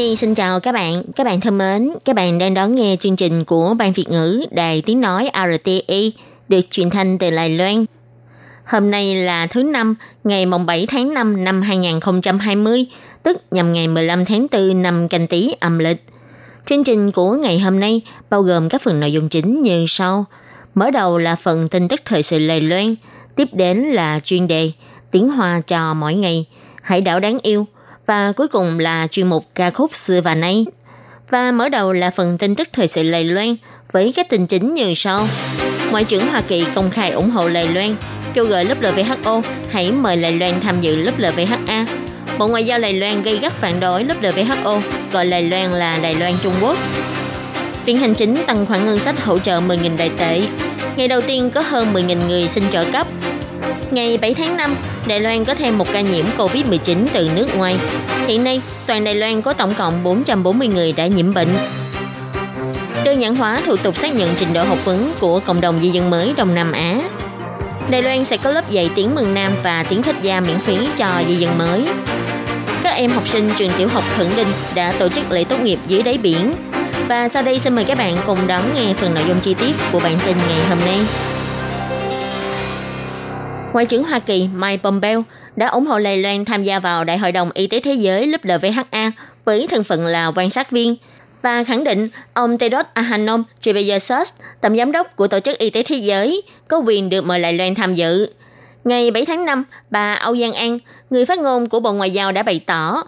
[0.00, 3.16] Nhi xin chào các bạn, các bạn thân mến, các bạn đang đón nghe chương
[3.16, 6.12] trình của Ban Việt ngữ Đài Tiếng Nói RTI
[6.48, 7.84] được truyền thanh từ Đài Loan.
[8.64, 12.86] Hôm nay là thứ năm, ngày mùng 7 tháng 5 năm 2020,
[13.22, 16.04] tức nhằm ngày 15 tháng 4 năm canh tý âm lịch.
[16.66, 20.24] Chương trình của ngày hôm nay bao gồm các phần nội dung chính như sau.
[20.74, 22.94] Mở đầu là phần tin tức thời sự Đài Loan,
[23.36, 24.72] tiếp đến là chuyên đề
[25.10, 26.46] tiếng hoa cho mỗi ngày,
[26.82, 27.66] hải đảo đáng yêu
[28.06, 30.66] và cuối cùng là chuyên mục ca khúc xưa và nay.
[31.30, 33.56] Và mở đầu là phần tin tức thời sự Lầy Loan
[33.92, 35.26] với các tin chính như sau.
[35.90, 37.96] Ngoại trưởng Hoa Kỳ công khai ủng hộ Lầy Loan,
[38.34, 41.86] kêu gọi lớp LVHO hãy mời Lầy Loan tham dự lớp LVHA.
[42.38, 44.80] Bộ Ngoại giao Lầy Loan gây gắt phản đối lớp LVHO,
[45.12, 46.76] gọi Lầy Loan là Lầy Loan Trung Quốc.
[47.84, 50.42] Viện Hành Chính tăng khoản ngân sách hỗ trợ 10.000 đại tệ.
[50.96, 53.06] Ngày đầu tiên có hơn 10.000 người xin trợ cấp.
[53.90, 57.76] Ngày 7 tháng 5, Đài Loan có thêm một ca nhiễm COVID-19 từ nước ngoài.
[58.26, 61.48] Hiện nay, toàn Đài Loan có tổng cộng 440 người đã nhiễm bệnh.
[63.04, 65.88] Đơn giản hóa thủ tục xác nhận trình độ học vấn của cộng đồng di
[65.88, 67.00] dân mới Đông Nam Á.
[67.90, 70.76] Đài Loan sẽ có lớp dạy tiếng mừng Nam và tiếng thích gia miễn phí
[70.96, 71.84] cho di dân mới.
[72.82, 75.78] Các em học sinh trường tiểu học Khẩn Đinh đã tổ chức lễ tốt nghiệp
[75.86, 76.52] dưới đáy biển.
[77.08, 79.72] Và sau đây xin mời các bạn cùng đón nghe phần nội dung chi tiết
[79.92, 80.98] của bản tin ngày hôm nay.
[83.72, 85.24] Ngoại trưởng Hoa Kỳ Mike Pompeo
[85.56, 88.26] đã ủng hộ Đài Loan tham gia vào Đại hội đồng Y tế Thế giới
[88.26, 89.12] lớp LVHA
[89.44, 90.96] với thân phận là quan sát viên
[91.42, 94.28] và khẳng định ông Tedros Adhanom Ghebreyesus,
[94.60, 97.52] tổng giám đốc của Tổ chức Y tế Thế giới, có quyền được mời Đài
[97.52, 98.26] Loan tham dự.
[98.84, 100.78] Ngày 7 tháng 5, bà Âu Giang An,
[101.10, 103.02] người phát ngôn của Bộ Ngoại giao đã bày tỏ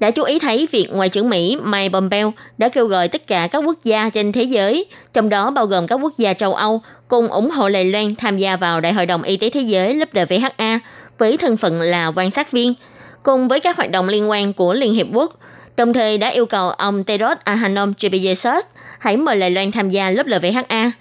[0.00, 3.46] đã chú ý thấy việc Ngoại trưởng Mỹ Mike Pompeo đã kêu gọi tất cả
[3.46, 6.82] các quốc gia trên thế giới, trong đó bao gồm các quốc gia châu Âu,
[7.08, 9.94] cùng ủng hộ Đài Loan tham gia vào Đại hội đồng Y tế Thế giới
[9.94, 10.78] lớp WHA
[11.18, 12.74] với thân phận là quan sát viên,
[13.22, 15.38] cùng với các hoạt động liên quan của Liên Hiệp Quốc,
[15.76, 18.64] đồng thời đã yêu cầu ông Tedros Adhanom Ghebreyesus
[18.98, 20.92] hãy mời Đài Loan tham gia lớp LVHA.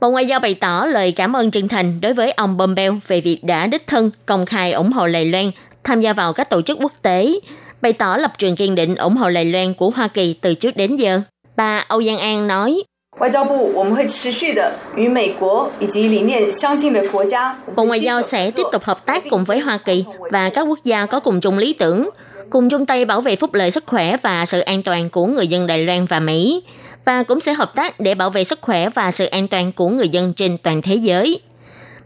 [0.00, 3.20] Bộ Ngoại giao bày tỏ lời cảm ơn chân thành đối với ông Pompeo về
[3.20, 5.50] việc đã đích thân công khai ủng hộ Đài Loan
[5.84, 7.32] tham gia vào các tổ chức quốc tế,
[7.82, 10.76] bày tỏ lập trường kiên định ủng hộ Đài Loan của Hoa Kỳ từ trước
[10.76, 11.20] đến giờ.
[11.56, 12.82] Bà Âu Giang An nói,
[13.19, 20.61] 外交部我们会持续的与美国以及理念相近的国家， Bộ Ngoại giao sẽ tiếp tục hợp tác cùng với Hoa Kỳ và các
[20.61, 22.09] quốc gia có cùng chung lý tưởng,
[22.49, 25.47] cùng chung tay bảo vệ phúc lợi sức khỏe và sự an toàn của người
[25.47, 26.63] dân Đài Loan và Mỹ,
[27.05, 29.89] và cũng sẽ hợp tác để bảo vệ sức khỏe và sự an toàn của
[29.89, 31.39] người dân trên toàn thế giới.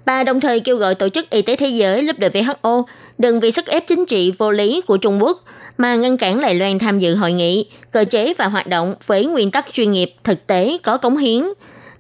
[0.06, 2.84] Bà đồng thời kêu gọi Tổ chức Y tế Thế giới lớp WHO
[3.18, 5.44] đừng vì sức ép chính trị vô lý của Trung Quốc
[5.79, 9.27] mà ngăn cản Đài Loan tham dự hội nghị, cơ chế và hoạt động với
[9.27, 11.43] nguyên tắc chuyên nghiệp, thực tế, có cống hiến,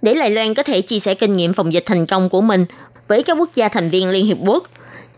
[0.02, 2.64] để Đài Loan có thể chia sẻ kinh nghiệm phòng dịch thành công của mình
[3.08, 4.64] với các quốc gia thành viên Liên Hiệp Quốc.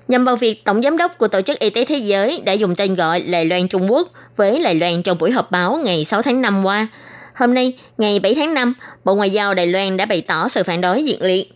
[0.08, 2.76] Nhằm vào việc Tổng Giám đốc của Tổ chức Y tế Thế giới đã dùng
[2.76, 6.22] tên gọi Đài Loan Trung Quốc với Đài Loan trong buổi họp báo ngày 6
[6.22, 6.88] tháng 5 qua.
[7.34, 8.74] Hôm nay, ngày 7 tháng 5,
[9.04, 11.52] Bộ Ngoại giao Đài Loan đã bày tỏ sự phản đối nhiệt liệt.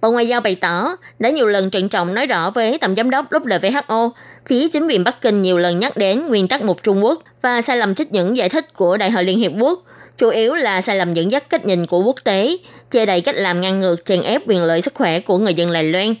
[0.00, 3.10] Bộ Ngoại giao bày tỏ đã nhiều lần trân trọng nói rõ với Tổng Giám
[3.10, 4.10] đốc lúc WHO
[4.46, 7.62] phía chính quyền Bắc Kinh nhiều lần nhắc đến nguyên tắc một Trung Quốc và
[7.62, 9.82] sai lầm trích những giải thích của Đại hội Liên Hiệp Quốc,
[10.18, 12.56] chủ yếu là sai lầm dẫn dắt cách nhìn của quốc tế,
[12.90, 15.72] che đậy cách làm ngăn ngược chèn ép quyền lợi sức khỏe của người dân
[15.72, 16.14] Đài Loan.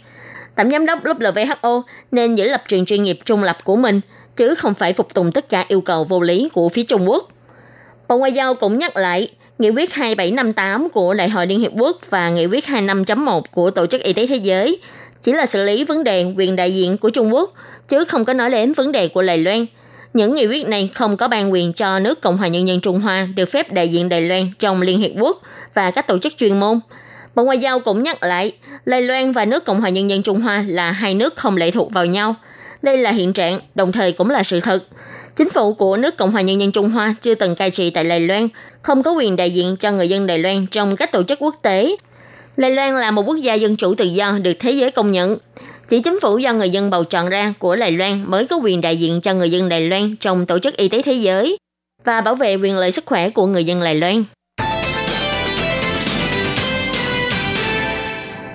[0.56, 1.82] Tổng giám đốc lúc WHO
[2.12, 4.00] nên giữ lập trường chuyên nghiệp trung lập của mình,
[4.36, 7.28] chứ không phải phục tùng tất cả yêu cầu vô lý của phía Trung Quốc.
[8.08, 11.98] Bộ Ngoại giao cũng nhắc lại, Nghị quyết 2758 của Đại hội Liên Hiệp Quốc
[12.10, 14.80] và Nghị quyết 25.1 của Tổ chức Y tế Thế giới
[15.24, 17.54] chỉ là xử lý vấn đề quyền đại diện của Trung Quốc,
[17.88, 19.66] chứ không có nói đến vấn đề của Đài Loan.
[20.14, 23.00] Những nghị quyết này không có ban quyền cho nước Cộng hòa Nhân dân Trung
[23.00, 25.42] Hoa được phép đại diện Đài Loan trong Liên Hiệp Quốc
[25.74, 26.80] và các tổ chức chuyên môn.
[27.34, 28.52] Bộ Ngoại giao cũng nhắc lại,
[28.86, 31.70] Đài Loan và nước Cộng hòa Nhân dân Trung Hoa là hai nước không lệ
[31.70, 32.34] thuộc vào nhau.
[32.82, 34.84] Đây là hiện trạng, đồng thời cũng là sự thật.
[35.36, 38.04] Chính phủ của nước Cộng hòa Nhân dân Trung Hoa chưa từng cai trị tại
[38.04, 38.48] Đài Loan,
[38.82, 41.56] không có quyền đại diện cho người dân Đài Loan trong các tổ chức quốc
[41.62, 41.96] tế.
[42.56, 45.36] Đài Loan là một quốc gia dân chủ tự do được thế giới công nhận.
[45.88, 48.80] Chỉ chính phủ do người dân bầu chọn ra của Đài Loan mới có quyền
[48.80, 51.58] đại diện cho người dân Đài Loan trong Tổ chức Y tế Thế giới
[52.04, 54.24] và bảo vệ quyền lợi sức khỏe của người dân Đài Loan.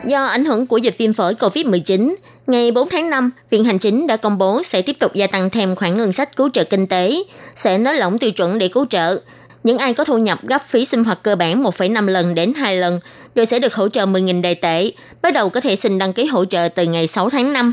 [0.05, 2.15] Do ảnh hưởng của dịch viêm phổi COVID-19,
[2.47, 5.49] Ngày 4 tháng 5, Viện Hành Chính đã công bố sẽ tiếp tục gia tăng
[5.49, 7.23] thêm khoản ngân sách cứu trợ kinh tế,
[7.55, 9.21] sẽ nới lỏng tiêu chuẩn để cứu trợ.
[9.63, 12.77] Những ai có thu nhập gấp phí sinh hoạt cơ bản 1,5 lần đến 2
[12.77, 12.99] lần
[13.35, 14.91] đều sẽ được hỗ trợ 10.000 đài tệ,
[15.21, 17.71] bắt đầu có thể xin đăng ký hỗ trợ từ ngày 6 tháng 5.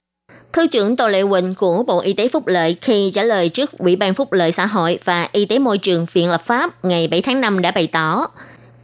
[0.53, 3.79] Thứ trưởng Tô Lệ Quỳnh của Bộ Y tế Phúc Lợi khi trả lời trước
[3.79, 7.09] Ủy ban Phúc lợi xã hội và Y tế môi trường Viện lập pháp ngày
[7.09, 8.27] 7 tháng 5 đã bày tỏ.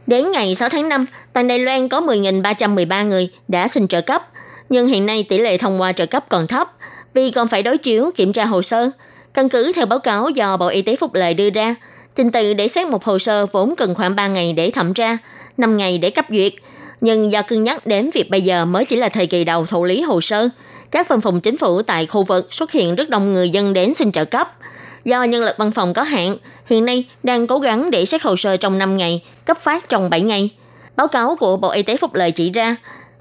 [0.07, 4.27] Đến ngày 6 tháng 5, toàn Đài Loan có 10.313 người đã xin trợ cấp,
[4.69, 6.71] nhưng hiện nay tỷ lệ thông qua trợ cấp còn thấp
[7.13, 8.89] vì còn phải đối chiếu kiểm tra hồ sơ.
[9.33, 11.75] Căn cứ theo báo cáo do Bộ Y tế Phúc lợi đưa ra,
[12.15, 15.17] trình tự để xét một hồ sơ vốn cần khoảng 3 ngày để thẩm tra,
[15.57, 16.53] 5 ngày để cấp duyệt.
[17.01, 19.83] Nhưng do cân nhắc đến việc bây giờ mới chỉ là thời kỳ đầu thụ
[19.83, 20.49] lý hồ sơ,
[20.91, 23.93] các văn phòng chính phủ tại khu vực xuất hiện rất đông người dân đến
[23.93, 24.57] xin trợ cấp.
[25.05, 28.35] Do nhân lực văn phòng có hạn, hiện nay đang cố gắng để xét hồ
[28.35, 30.49] sơ trong 5 ngày, cấp phát trong 7 ngày.
[30.95, 32.75] Báo cáo của Bộ Y tế Phúc Lợi chỉ ra,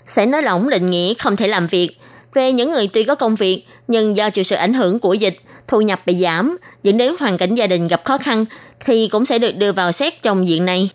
[0.06, 1.90] sẽ nới lỏng định nghĩa không thể làm việc
[2.34, 5.36] về những người tuy có công việc nhưng do chịu sự ảnh hưởng của dịch,
[5.68, 8.44] thu nhập bị giảm, dẫn đến hoàn cảnh gia đình gặp khó khăn
[8.84, 10.90] thì cũng sẽ được đưa vào xét trong diện này.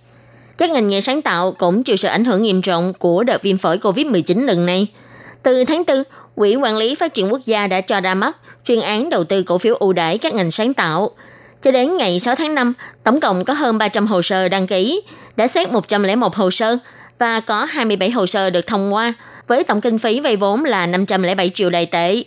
[0.57, 3.57] Các ngành nghề sáng tạo cũng chịu sự ảnh hưởng nghiêm trọng của đợt viêm
[3.57, 4.87] phổi COVID-19 lần này.
[5.43, 6.03] Từ tháng 4,
[6.35, 9.43] Quỹ quản lý phát triển quốc gia đã cho ra mắt chuyên án đầu tư
[9.43, 11.11] cổ phiếu ưu đãi các ngành sáng tạo.
[11.61, 12.73] Cho đến ngày 6 tháng 5,
[13.03, 15.01] tổng cộng có hơn 300 hồ sơ đăng ký,
[15.35, 16.77] đã xét 101 hồ sơ
[17.19, 19.13] và có 27 hồ sơ được thông qua,
[19.47, 22.23] với tổng kinh phí vay vốn là 507 triệu đài tệ.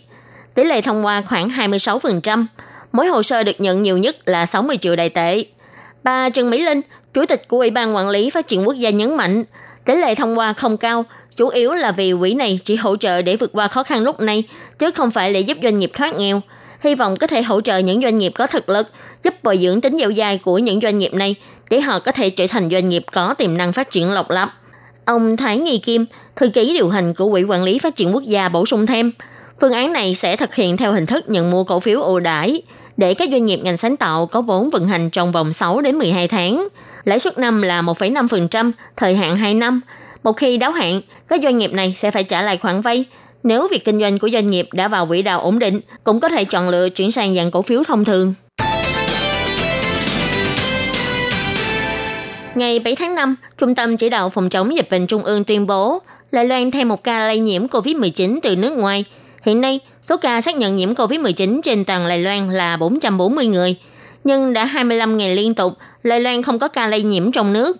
[0.53, 2.45] Tỷ lệ thông qua khoảng 26%,
[2.91, 5.45] mỗi hồ sơ được nhận nhiều nhất là 60 triệu đài tệ.
[6.03, 6.81] Bà Trần Mỹ Linh,
[7.13, 9.43] Chủ tịch của Ủy ban Quản lý Phát triển Quốc gia nhấn mạnh,
[9.85, 11.05] tỷ lệ thông qua không cao,
[11.35, 14.19] chủ yếu là vì quỹ này chỉ hỗ trợ để vượt qua khó khăn lúc
[14.19, 14.43] này,
[14.79, 16.41] chứ không phải để giúp doanh nghiệp thoát nghèo.
[16.81, 18.87] Hy vọng có thể hỗ trợ những doanh nghiệp có thực lực,
[19.23, 21.35] giúp bồi dưỡng tính dẻo dai của những doanh nghiệp này
[21.69, 24.53] để họ có thể trở thành doanh nghiệp có tiềm năng phát triển lộc lập.
[25.05, 26.05] Ông Thái Nghi Kim,
[26.35, 29.11] thư ký điều hành của Quỹ quản lý Phát triển Quốc gia bổ sung thêm,
[29.61, 32.61] phương án này sẽ thực hiện theo hình thức nhận mua cổ phiếu ưu đãi
[32.97, 35.97] để các doanh nghiệp ngành sáng tạo có vốn vận hành trong vòng 6 đến
[35.97, 36.67] 12 tháng.
[37.03, 39.81] Lãi suất năm là 1,5%, thời hạn 2 năm.
[40.23, 43.05] Một khi đáo hạn, các doanh nghiệp này sẽ phải trả lại khoản vay.
[43.43, 46.29] Nếu việc kinh doanh của doanh nghiệp đã vào quỹ đạo ổn định, cũng có
[46.29, 48.33] thể chọn lựa chuyển sang dạng cổ phiếu thông thường.
[52.55, 55.67] Ngày 7 tháng 5, Trung tâm Chỉ đạo Phòng chống dịch bệnh Trung ương tuyên
[55.67, 55.99] bố
[56.31, 59.05] Đài Loan thêm một ca lây nhiễm COVID-19 từ nước ngoài.
[59.45, 63.75] Hiện nay, số ca xác nhận nhiễm COVID-19 trên toàn Đài Loan là 440 người.
[64.23, 65.73] Nhưng đã 25 ngày liên tục,
[66.03, 67.77] Lai Loan không có ca lây nhiễm trong nước.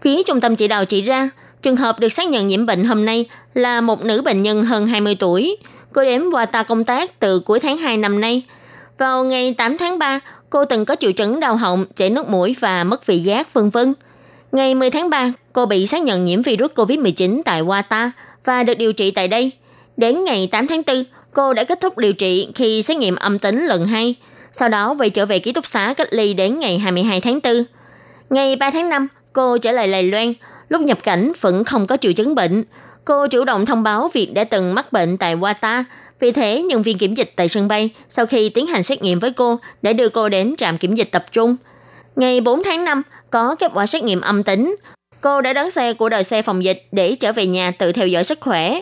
[0.00, 1.30] Phía Trung tâm Chỉ đạo chỉ ra,
[1.62, 4.86] trường hợp được xác nhận nhiễm bệnh hôm nay là một nữ bệnh nhân hơn
[4.86, 5.56] 20 tuổi.
[5.92, 8.42] Cô đến ta công tác từ cuối tháng 2 năm nay.
[8.98, 12.56] Vào ngày 8 tháng 3, cô từng có triệu chứng đau họng, chảy nước mũi
[12.60, 13.94] và mất vị giác, vân vân.
[14.52, 18.10] Ngày 10 tháng 3, cô bị xác nhận nhiễm virus COVID-19 tại Wata
[18.44, 19.50] và được điều trị tại đây.
[19.96, 23.38] Đến ngày 8 tháng 4, cô đã kết thúc điều trị khi xét nghiệm âm
[23.38, 24.14] tính lần 2,
[24.52, 27.64] sau đó về trở về ký túc xá cách ly đến ngày 22 tháng 4.
[28.30, 30.32] Ngày 3 tháng 5, cô trở lại Lài Loan,
[30.68, 32.64] lúc nhập cảnh vẫn không có triệu chứng bệnh.
[33.04, 35.84] Cô chủ động thông báo việc đã từng mắc bệnh tại Wata
[36.20, 39.18] vì thế, nhân viên kiểm dịch tại sân bay sau khi tiến hành xét nghiệm
[39.18, 41.56] với cô đã đưa cô đến trạm kiểm dịch tập trung.
[42.16, 44.76] Ngày 4 tháng 5, có kết quả xét nghiệm âm tính.
[45.20, 48.06] Cô đã đón xe của đội xe phòng dịch để trở về nhà tự theo
[48.06, 48.80] dõi sức khỏe.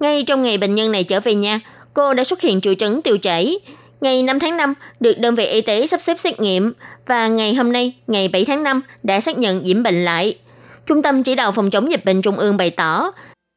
[0.00, 1.60] Ngay trong ngày bệnh nhân này trở về nhà,
[1.94, 3.60] cô đã xuất hiện triệu chứng tiêu chảy.
[4.00, 6.72] Ngày 5 tháng 5 được đơn vị y tế sắp xếp xét nghiệm
[7.06, 10.38] và ngày hôm nay, ngày 7 tháng 5 đã xác nhận nhiễm bệnh lại.
[10.86, 13.12] Trung tâm chỉ đạo phòng chống dịch bệnh Trung ương bày tỏ,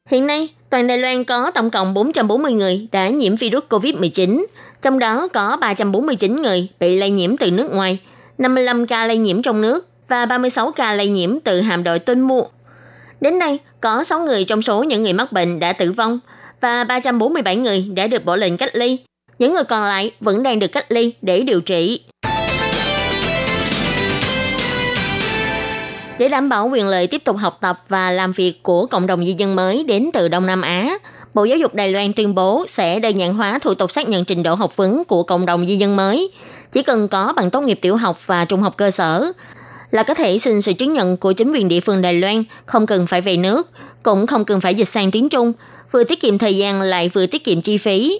[0.09, 4.45] hiện nay toàn Đài Loan có tổng cộng 440 người đã nhiễm virus COVID-19,
[4.81, 7.99] trong đó có 349 người bị lây nhiễm từ nước ngoài,
[8.37, 12.21] 55 ca lây nhiễm trong nước và 36 ca lây nhiễm từ hàm đội Tinh
[12.21, 12.43] Mua.
[13.21, 16.19] Đến nay, có 6 người trong số những người mắc bệnh đã tử vong
[16.61, 18.97] và 347 người đã được bỏ lệnh cách ly.
[19.43, 21.99] Những người còn lại vẫn đang được cách ly để điều trị.
[26.19, 29.25] Để đảm bảo quyền lợi tiếp tục học tập và làm việc của cộng đồng
[29.25, 30.97] di dân mới đến từ Đông Nam Á,
[31.33, 34.25] Bộ Giáo dục Đài Loan tuyên bố sẽ đơn giản hóa thủ tục xác nhận
[34.25, 36.31] trình độ học vấn của cộng đồng di dân mới.
[36.71, 39.31] Chỉ cần có bằng tốt nghiệp tiểu học và trung học cơ sở
[39.91, 42.85] là có thể xin sự chứng nhận của chính quyền địa phương Đài Loan, không
[42.85, 43.69] cần phải về nước,
[44.03, 45.53] cũng không cần phải dịch sang tiếng Trung,
[45.91, 48.19] vừa tiết kiệm thời gian lại vừa tiết kiệm chi phí.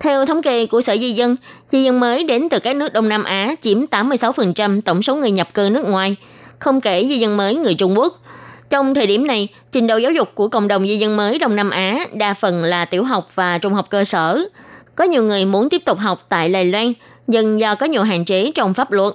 [0.00, 1.36] Theo thống kê của Sở Di dân,
[1.70, 5.30] di dân mới đến từ các nước Đông Nam Á chiếm 86% tổng số người
[5.30, 6.16] nhập cư nước ngoài,
[6.58, 8.22] không kể di dân mới người Trung Quốc.
[8.70, 11.56] Trong thời điểm này, trình độ giáo dục của cộng đồng di dân mới Đông
[11.56, 14.44] Nam Á đa phần là tiểu học và trung học cơ sở.
[14.94, 16.92] Có nhiều người muốn tiếp tục học tại Đài Loan,
[17.26, 19.14] nhưng do có nhiều hạn chế trong pháp luật.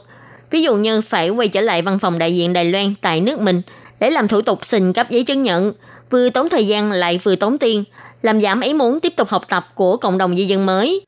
[0.52, 3.40] Ví dụ như phải quay trở lại văn phòng đại diện Đài Loan tại nước
[3.40, 3.62] mình
[4.00, 5.74] để làm thủ tục xin cấp giấy chứng nhận
[6.12, 7.84] vừa tốn thời gian lại vừa tốn tiền,
[8.22, 11.02] làm giảm ý muốn tiếp tục học tập của cộng đồng di dân mới.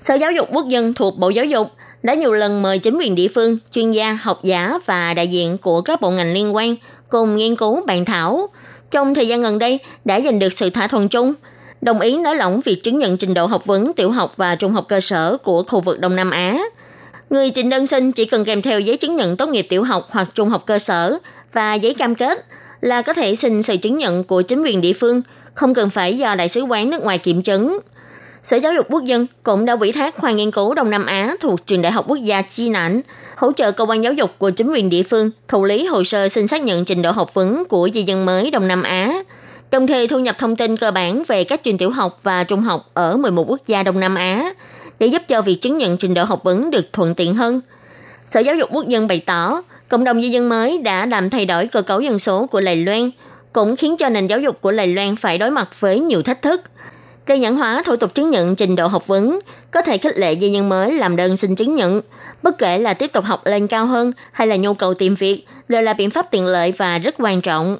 [0.00, 1.70] Sở Giáo dục Quốc dân thuộc Bộ Giáo dục
[2.02, 5.58] đã nhiều lần mời chính quyền địa phương, chuyên gia, học giả và đại diện
[5.58, 6.74] của các bộ ngành liên quan
[7.08, 8.48] cùng nghiên cứu bàn thảo.
[8.90, 11.32] Trong thời gian gần đây đã giành được sự thỏa thuận chung,
[11.80, 14.72] đồng ý nới lỏng việc chứng nhận trình độ học vấn tiểu học và trung
[14.72, 16.58] học cơ sở của khu vực Đông Nam Á.
[17.30, 20.08] Người trình đơn xin chỉ cần kèm theo giấy chứng nhận tốt nghiệp tiểu học
[20.10, 21.18] hoặc trung học cơ sở
[21.52, 22.46] và giấy cam kết
[22.82, 25.22] là có thể xin sự chứng nhận của chính quyền địa phương,
[25.54, 27.78] không cần phải do đại sứ quán nước ngoài kiểm chứng.
[28.42, 31.34] Sở Giáo dục Quốc dân cũng đã ủy thác khoa nghiên cứu Đông Nam Á
[31.40, 33.00] thuộc Trường Đại học Quốc gia Chi Nản
[33.36, 36.28] hỗ trợ cơ quan giáo dục của chính quyền địa phương thụ lý hồ sơ
[36.28, 39.12] xin xác nhận trình độ học vấn của di dân mới Đông Nam Á,
[39.70, 42.60] đồng thời thu nhập thông tin cơ bản về các trường tiểu học và trung
[42.60, 44.52] học ở 11 quốc gia Đông Nam Á
[44.98, 47.60] để giúp cho việc chứng nhận trình độ học vấn được thuận tiện hơn.
[48.20, 49.62] Sở Giáo dục Quốc dân bày tỏ,
[49.92, 52.76] cộng đồng di dân mới đã làm thay đổi cơ cấu dân số của Lài
[52.76, 53.10] Loan,
[53.52, 56.42] cũng khiến cho nền giáo dục của Lài Loan phải đối mặt với nhiều thách
[56.42, 56.62] thức.
[57.26, 60.36] Đơn giản hóa thủ tục chứng nhận trình độ học vấn có thể khích lệ
[60.40, 62.00] di nhân mới làm đơn xin chứng nhận,
[62.42, 65.44] bất kể là tiếp tục học lên cao hơn hay là nhu cầu tìm việc,
[65.68, 67.76] đều là biện pháp tiện lợi và rất quan trọng.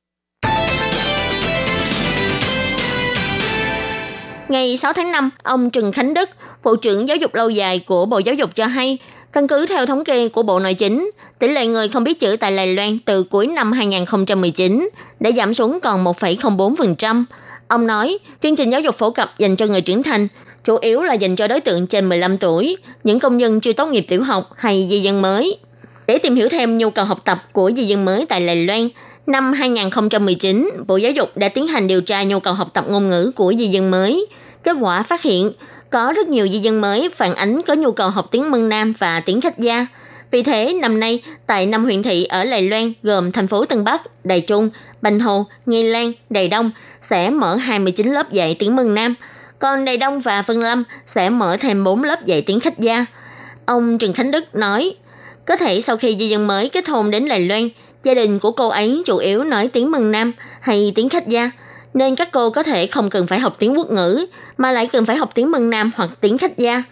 [4.48, 6.28] Ngày 6 tháng 5, ông Trần Khánh Đức,
[6.64, 8.98] Bộ trưởng Giáo dục lâu dài của Bộ Giáo dục cho hay,
[9.32, 12.36] căn cứ theo thống kê của Bộ Nội chính, tỷ lệ người không biết chữ
[12.40, 14.88] tại Đài Loan từ cuối năm 2019
[15.20, 17.24] đã giảm xuống còn 1,04%.
[17.68, 20.28] Ông nói, chương trình giáo dục phổ cập dành cho người trưởng thành
[20.64, 23.86] chủ yếu là dành cho đối tượng trên 15 tuổi, những công nhân chưa tốt
[23.86, 25.56] nghiệp tiểu học hay di dân mới.
[26.06, 28.88] Để tìm hiểu thêm nhu cầu học tập của di dân mới tại Đài Loan,
[29.26, 33.08] năm 2019, Bộ Giáo dục đã tiến hành điều tra nhu cầu học tập ngôn
[33.08, 34.26] ngữ của di dân mới.
[34.64, 35.52] Kết quả phát hiện,
[35.92, 38.92] có rất nhiều di dân mới phản ánh có nhu cầu học tiếng Mân Nam
[38.98, 39.86] và tiếng khách gia.
[40.30, 43.84] Vì thế, năm nay, tại năm huyện thị ở Lài Loan gồm thành phố Tân
[43.84, 44.70] Bắc, Đài Trung,
[45.02, 46.70] Bành Hồ, Nghi Lan, Đài Đông
[47.02, 49.14] sẽ mở 29 lớp dạy tiếng Mân Nam,
[49.58, 53.06] còn Đài Đông và Vân Lâm sẽ mở thêm 4 lớp dạy tiếng khách gia.
[53.66, 54.94] Ông Trần Khánh Đức nói,
[55.46, 57.68] có thể sau khi di dân mới kết hôn đến Lài Loan,
[58.04, 61.50] gia đình của cô ấy chủ yếu nói tiếng Mân Nam hay tiếng khách gia,
[61.94, 64.26] nên các cô có thể không cần phải học tiếng quốc ngữ,
[64.58, 66.82] mà lại cần phải học tiếng Mân Nam hoặc tiếng khách gia.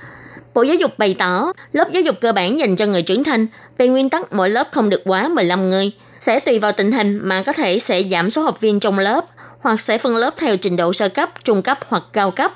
[0.55, 3.47] Bộ Giáo dục bày tỏ, lớp giáo dục cơ bản dành cho người trưởng thành,
[3.79, 7.21] về nguyên tắc mỗi lớp không được quá 15 người, sẽ tùy vào tình hình
[7.23, 9.25] mà có thể sẽ giảm số học viên trong lớp,
[9.61, 12.53] hoặc sẽ phân lớp theo trình độ sơ cấp, trung cấp hoặc cao cấp.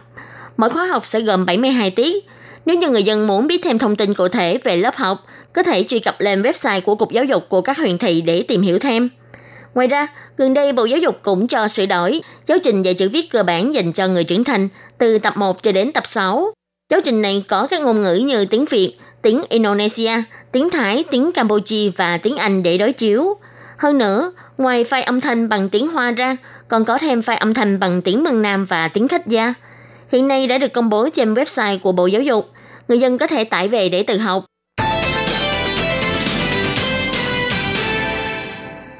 [0.57, 2.25] Mỗi khóa học sẽ gồm 72 tiết.
[2.67, 5.63] Nếu như người dân muốn biết thêm thông tin cụ thể về lớp học, có
[5.63, 8.63] thể truy cập lên website của Cục Giáo dục của các huyện thị để tìm
[8.63, 9.09] hiểu thêm.
[9.75, 13.09] Ngoài ra, gần đây Bộ Giáo dục cũng cho sửa đổi giáo trình dạy chữ
[13.09, 16.53] viết cơ bản dành cho người trưởng thành từ tập 1 cho đến tập 6.
[16.91, 21.33] Giáo trình này có các ngôn ngữ như tiếng Việt, tiếng Indonesia, tiếng Thái, tiếng
[21.33, 23.37] Campuchia và tiếng Anh để đối chiếu.
[23.79, 26.37] Hơn nữa, ngoài file âm thanh bằng tiếng Hoa ra,
[26.69, 29.55] còn có thêm file âm thanh bằng tiếng mường Nam và tiếng khách gia.
[30.13, 32.51] Hiện nay đã được công bố trên website của Bộ Giáo dục.
[32.89, 34.45] Người dân có thể tải về để tự học.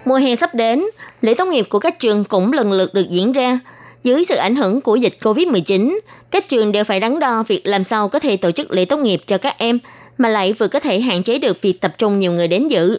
[0.05, 0.85] Mùa hè sắp đến,
[1.21, 3.59] lễ tốt nghiệp của các trường cũng lần lượt được diễn ra.
[4.03, 5.99] Dưới sự ảnh hưởng của dịch COVID-19,
[6.31, 8.97] các trường đều phải đắn đo việc làm sao có thể tổ chức lễ tốt
[8.97, 9.79] nghiệp cho các em,
[10.19, 12.99] mà lại vừa có thể hạn chế được việc tập trung nhiều người đến dự.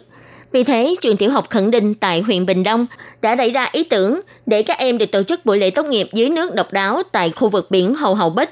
[0.52, 2.86] Vì thế, trường tiểu học Khẩn Đinh tại huyện Bình Đông
[3.22, 6.08] đã đẩy ra ý tưởng để các em được tổ chức buổi lễ tốt nghiệp
[6.12, 8.50] dưới nước độc đáo tại khu vực biển Hầu Hầu Bích.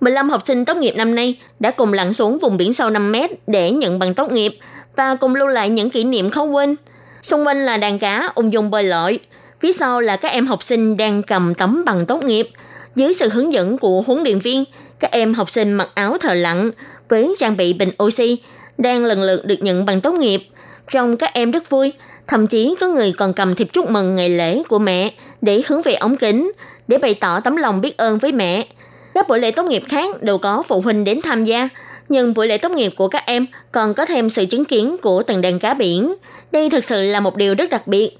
[0.00, 3.12] 15 học sinh tốt nghiệp năm nay đã cùng lặn xuống vùng biển sâu 5
[3.12, 4.58] mét để nhận bằng tốt nghiệp
[4.96, 6.76] và cùng lưu lại những kỷ niệm khó quên.
[7.22, 9.20] Xung quanh là đàn cá ung dung bơi lội,
[9.60, 12.48] phía sau là các em học sinh đang cầm tấm bằng tốt nghiệp.
[12.94, 14.64] Dưới sự hướng dẫn của huấn luyện viên,
[15.00, 16.70] các em học sinh mặc áo thờ lặn
[17.08, 18.42] với trang bị bình oxy
[18.78, 20.42] đang lần lượt được nhận bằng tốt nghiệp–
[20.90, 21.92] trong các em rất vui,
[22.26, 25.82] thậm chí có người còn cầm thiệp chúc mừng ngày lễ của mẹ để hướng
[25.82, 26.52] về ống kính,
[26.88, 28.66] để bày tỏ tấm lòng biết ơn với mẹ.
[29.14, 31.68] Các buổi lễ tốt nghiệp khác đều có phụ huynh đến tham gia,
[32.10, 35.22] nhưng buổi lễ tốt nghiệp của các em còn có thêm sự chứng kiến của
[35.22, 36.14] từng đàn cá biển.
[36.52, 38.10] Đây thực sự là một điều rất đặc biệt.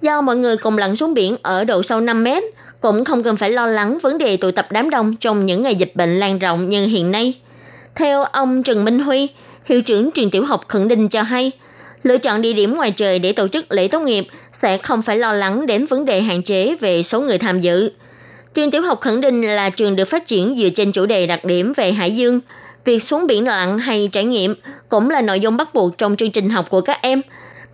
[0.00, 2.42] Do mọi người cùng lặn xuống biển ở độ sâu 5 mét,
[2.80, 5.74] cũng không cần phải lo lắng vấn đề tụ tập đám đông trong những ngày
[5.74, 7.34] dịch bệnh lan rộng như hiện nay.
[7.94, 9.28] Theo ông Trần Minh Huy,
[9.64, 11.52] hiệu trưởng trường tiểu học Khẩn Đình cho hay,
[12.02, 15.18] lựa chọn địa điểm ngoài trời để tổ chức lễ tốt nghiệp sẽ không phải
[15.18, 17.90] lo lắng đến vấn đề hạn chế về số người tham dự.
[18.54, 21.44] Trường tiểu học Khẩn Đình là trường được phát triển dựa trên chủ đề đặc
[21.44, 22.40] điểm về hải dương.
[22.84, 24.54] Việc xuống biển lặn hay trải nghiệm
[24.88, 27.22] cũng là nội dung bắt buộc trong chương trình học của các em.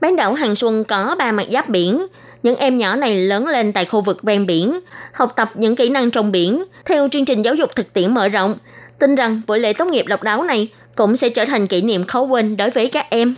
[0.00, 2.06] Bán đảo Hằng Xuân có ba mặt giáp biển.
[2.42, 4.80] Những em nhỏ này lớn lên tại khu vực ven biển,
[5.12, 8.28] học tập những kỹ năng trong biển theo chương trình giáo dục thực tiễn mở
[8.28, 8.54] rộng.
[8.98, 12.04] Tin rằng buổi lễ tốt nghiệp độc đáo này cũng sẽ trở thành kỷ niệm
[12.04, 13.34] khó quên đối với các em.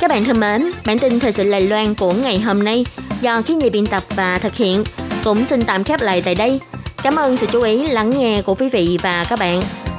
[0.00, 2.86] Các bạn thân mến, bản tin thời sự Lài Loan của ngày hôm nay
[3.20, 4.84] do khí nhị biên tập và thực hiện.
[5.24, 6.60] cũng xin tạm khép lại tại đây.
[7.02, 9.60] Cảm ơn sự chú ý lắng nghe của quý vị và các bạn.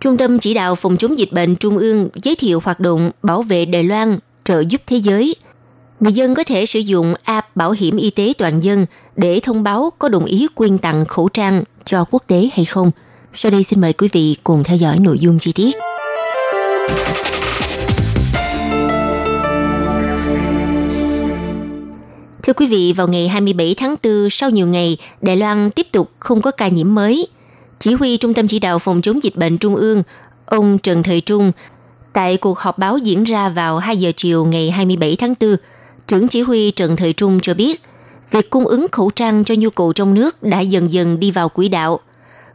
[0.00, 3.42] Trung tâm Chỉ đạo Phòng chống dịch bệnh Trung ương giới thiệu hoạt động bảo
[3.42, 5.36] vệ Đài Loan trợ giúp thế giới.
[6.00, 8.86] Người dân có thể sử dụng app bảo hiểm y tế toàn dân
[9.16, 12.90] để thông báo có đồng ý quyên tặng khẩu trang cho quốc tế hay không.
[13.32, 15.76] Sau đây xin mời quý vị cùng theo dõi nội dung chi tiết.
[22.42, 26.10] Thưa quý vị, vào ngày 27 tháng 4, sau nhiều ngày, Đài Loan tiếp tục
[26.18, 27.26] không có ca nhiễm mới.
[27.78, 30.02] Chỉ huy Trung tâm Chỉ đạo Phòng chống dịch bệnh Trung ương,
[30.46, 31.52] ông Trần Thời Trung,
[32.12, 35.56] tại cuộc họp báo diễn ra vào 2 giờ chiều ngày 27 tháng 4,
[36.06, 37.82] trưởng chỉ huy Trần Thời Trung cho biết,
[38.30, 41.48] việc cung ứng khẩu trang cho nhu cầu trong nước đã dần dần đi vào
[41.48, 42.00] quỹ đạo.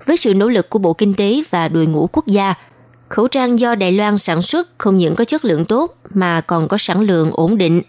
[0.05, 2.53] Với sự nỗ lực của Bộ Kinh tế và đội ngũ quốc gia,
[3.09, 6.67] khẩu trang do Đài Loan sản xuất không những có chất lượng tốt mà còn
[6.67, 7.81] có sản lượng ổn định.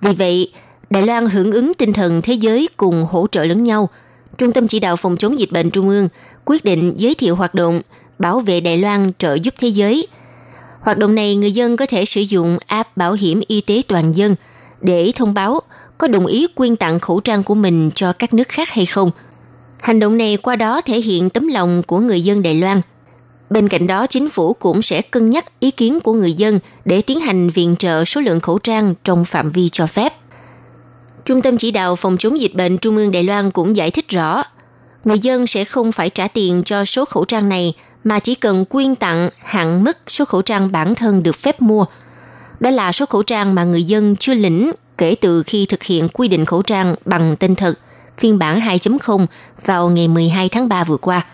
[0.00, 0.52] Vì vậy,
[0.90, 3.88] Đài Loan hưởng ứng tinh thần thế giới cùng hỗ trợ lẫn nhau.
[4.38, 6.08] Trung tâm Chỉ đạo Phòng chống dịch bệnh Trung ương
[6.46, 7.82] quyết định giới thiệu hoạt động
[8.18, 10.06] bảo vệ Đài Loan trợ giúp thế giới.
[10.80, 14.16] Hoạt động này người dân có thể sử dụng app bảo hiểm y tế toàn
[14.16, 14.34] dân
[14.80, 15.60] để thông báo
[15.98, 19.10] có đồng ý quyên tặng khẩu trang của mình cho các nước khác hay không.
[19.80, 22.80] Hành động này qua đó thể hiện tấm lòng của người dân Đài Loan.
[23.50, 27.02] Bên cạnh đó, chính phủ cũng sẽ cân nhắc ý kiến của người dân để
[27.02, 30.12] tiến hành viện trợ số lượng khẩu trang trong phạm vi cho phép.
[31.24, 34.08] Trung tâm chỉ đạo phòng chống dịch bệnh Trung ương Đài Loan cũng giải thích
[34.08, 34.44] rõ,
[35.06, 38.64] người dân sẽ không phải trả tiền cho số khẩu trang này mà chỉ cần
[38.64, 41.84] quyên tặng hạn mức số khẩu trang bản thân được phép mua.
[42.60, 46.08] Đó là số khẩu trang mà người dân chưa lĩnh kể từ khi thực hiện
[46.08, 47.74] quy định khẩu trang bằng tên thật
[48.18, 49.26] phiên bản 2.0
[49.64, 51.26] vào ngày 12 tháng 3 vừa qua.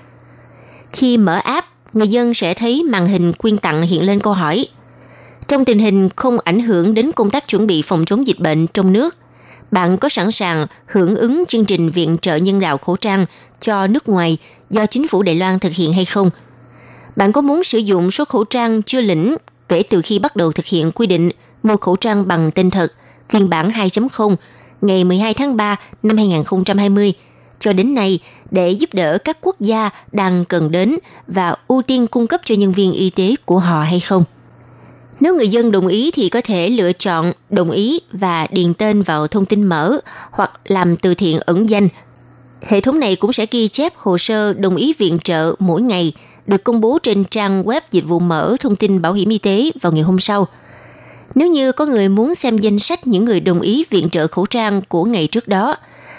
[0.92, 4.66] Khi mở app, người dân sẽ thấy màn hình quyên tặng hiện lên câu hỏi.
[5.48, 8.66] Trong tình hình không ảnh hưởng đến công tác chuẩn bị phòng chống dịch bệnh
[8.66, 9.16] trong nước,
[9.72, 13.26] bạn có sẵn sàng hưởng ứng chương trình viện trợ nhân đạo khẩu trang
[13.60, 14.38] cho nước ngoài
[14.70, 16.30] do chính phủ Đài Loan thực hiện hay không?
[17.16, 19.36] Bạn có muốn sử dụng số khẩu trang chưa lĩnh
[19.68, 21.30] kể từ khi bắt đầu thực hiện quy định
[21.62, 22.92] mua khẩu trang bằng tên thật,
[23.28, 24.36] phiên bản 2.0
[24.80, 27.12] ngày 12 tháng 3 năm 2020
[27.58, 28.18] cho đến nay
[28.50, 32.54] để giúp đỡ các quốc gia đang cần đến và ưu tiên cung cấp cho
[32.54, 34.24] nhân viên y tế của họ hay không?
[35.22, 39.02] Nếu người dân đồng ý thì có thể lựa chọn đồng ý và điền tên
[39.02, 39.98] vào thông tin mở
[40.30, 41.88] hoặc làm từ thiện ẩn danh.
[42.62, 46.12] Hệ thống này cũng sẽ ghi chép hồ sơ đồng ý viện trợ mỗi ngày
[46.46, 49.70] được công bố trên trang web dịch vụ mở thông tin bảo hiểm y tế
[49.80, 50.46] vào ngày hôm sau.
[51.34, 54.46] Nếu như có người muốn xem danh sách những người đồng ý viện trợ khẩu
[54.46, 55.76] trang của ngày trước đó,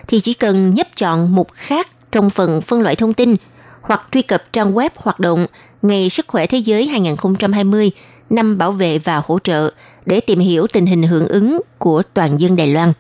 [0.08, 3.36] thì chỉ cần nhấp chọn mục khác trong phần phân loại thông tin
[3.82, 5.48] hoặc truy cập trang web hoạt động
[5.82, 7.92] Ngày Sức khỏe Thế giới 2020
[8.34, 9.72] năm bảo vệ và hỗ trợ
[10.06, 12.94] để tìm hiểu tình hình hưởng ứng của toàn dân Đài Loan.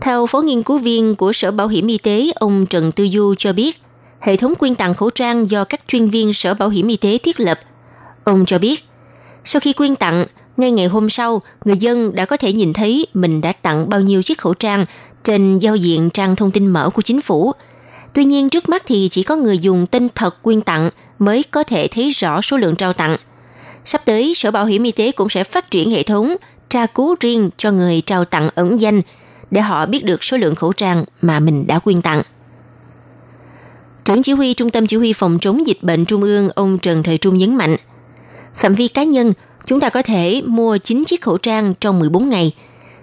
[0.00, 3.34] Theo phó nghiên cứu viên của Sở Bảo hiểm Y tế, ông Trần Tư Du
[3.38, 3.80] cho biết,
[4.20, 7.18] hệ thống quyên tặng khẩu trang do các chuyên viên Sở Bảo hiểm Y tế
[7.18, 7.60] thiết lập.
[8.24, 8.84] Ông cho biết,
[9.44, 10.26] sau khi quyên tặng,
[10.56, 14.00] ngay ngày hôm sau, người dân đã có thể nhìn thấy mình đã tặng bao
[14.00, 14.86] nhiêu chiếc khẩu trang
[15.24, 17.52] trên giao diện trang thông tin mở của chính phủ.
[18.14, 21.64] Tuy nhiên trước mắt thì chỉ có người dùng tên thật quyên tặng mới có
[21.64, 23.16] thể thấy rõ số lượng trao tặng–
[23.84, 26.36] Sắp tới, Sở Bảo hiểm Y tế cũng sẽ phát triển hệ thống
[26.70, 29.02] tra cứu riêng cho người trao tặng ẩn danh
[29.50, 32.22] để họ biết được số lượng khẩu trang mà mình đã quyên tặng.
[34.04, 37.02] Trưởng chỉ huy Trung tâm Chỉ huy Phòng chống dịch bệnh Trung ương ông Trần
[37.02, 37.76] Thời Trung nhấn mạnh,
[38.54, 39.32] phạm vi cá nhân,
[39.66, 42.52] chúng ta có thể mua 9 chiếc khẩu trang trong 14 ngày.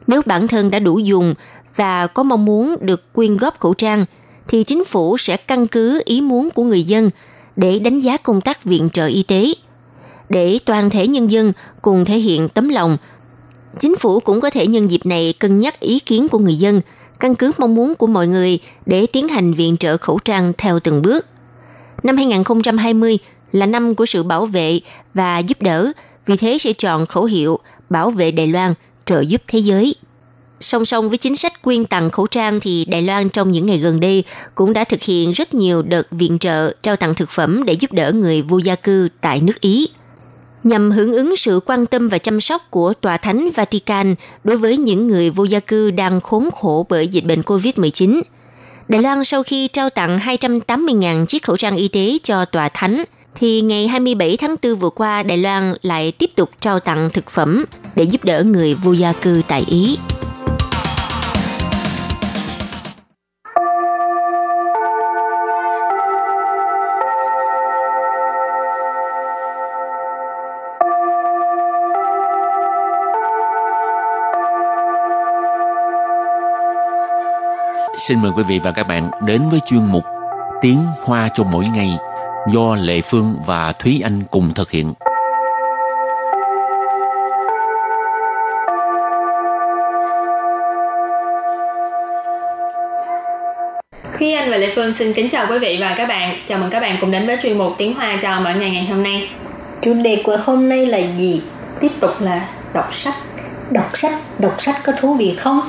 [0.07, 1.33] Nếu bản thân đã đủ dùng
[1.75, 4.05] và có mong muốn được quyên góp khẩu trang,
[4.47, 7.09] thì chính phủ sẽ căn cứ ý muốn của người dân
[7.55, 9.53] để đánh giá công tác viện trợ y tế–
[10.31, 12.97] để toàn thể nhân dân cùng thể hiện tấm lòng.
[13.79, 16.81] Chính phủ cũng có thể nhân dịp này cân nhắc ý kiến của người dân,
[17.19, 20.79] căn cứ mong muốn của mọi người để tiến hành viện trợ khẩu trang theo
[20.79, 21.25] từng bước.
[22.03, 23.19] Năm 2020
[23.51, 24.79] là năm của sự bảo vệ
[25.13, 25.91] và giúp đỡ,
[26.25, 28.73] vì thế sẽ chọn khẩu hiệu bảo vệ Đài Loan,
[29.05, 29.95] trợ giúp thế giới.
[30.59, 33.77] Song song với chính sách quyên tặng khẩu trang thì Đài Loan trong những ngày
[33.77, 34.23] gần đây
[34.55, 37.93] cũng đã thực hiện rất nhiều đợt viện trợ trao tặng thực phẩm để giúp
[37.93, 39.87] đỡ người vô gia cư tại nước Ý
[40.63, 44.77] nhằm hưởng ứng sự quan tâm và chăm sóc của Tòa Thánh Vatican đối với
[44.77, 48.21] những người vô gia cư đang khốn khổ bởi dịch bệnh COVID-19.
[48.87, 53.03] Đài Loan sau khi trao tặng 280.000 chiếc khẩu trang y tế cho Tòa Thánh
[53.35, 57.29] thì ngày 27 tháng 4 vừa qua, Đài Loan lại tiếp tục trao tặng thực
[57.29, 59.97] phẩm để giúp đỡ người vô gia cư tại Ý.
[78.07, 80.03] Xin mời quý vị và các bạn đến với chuyên mục
[80.61, 81.89] Tiếng Hoa cho mỗi ngày
[82.53, 84.93] do Lệ Phương và Thúy Anh cùng thực hiện.
[94.19, 96.35] Thúy Anh và Lệ Phương xin kính chào quý vị và các bạn.
[96.47, 98.85] Chào mừng các bạn cùng đến với chuyên mục Tiếng Hoa cho mỗi ngày ngày
[98.85, 99.29] hôm nay.
[99.81, 101.41] Chủ đề của hôm nay là gì?
[101.79, 103.15] Tiếp tục là đọc sách.
[103.71, 105.61] Đọc sách, đọc sách có thú vị không?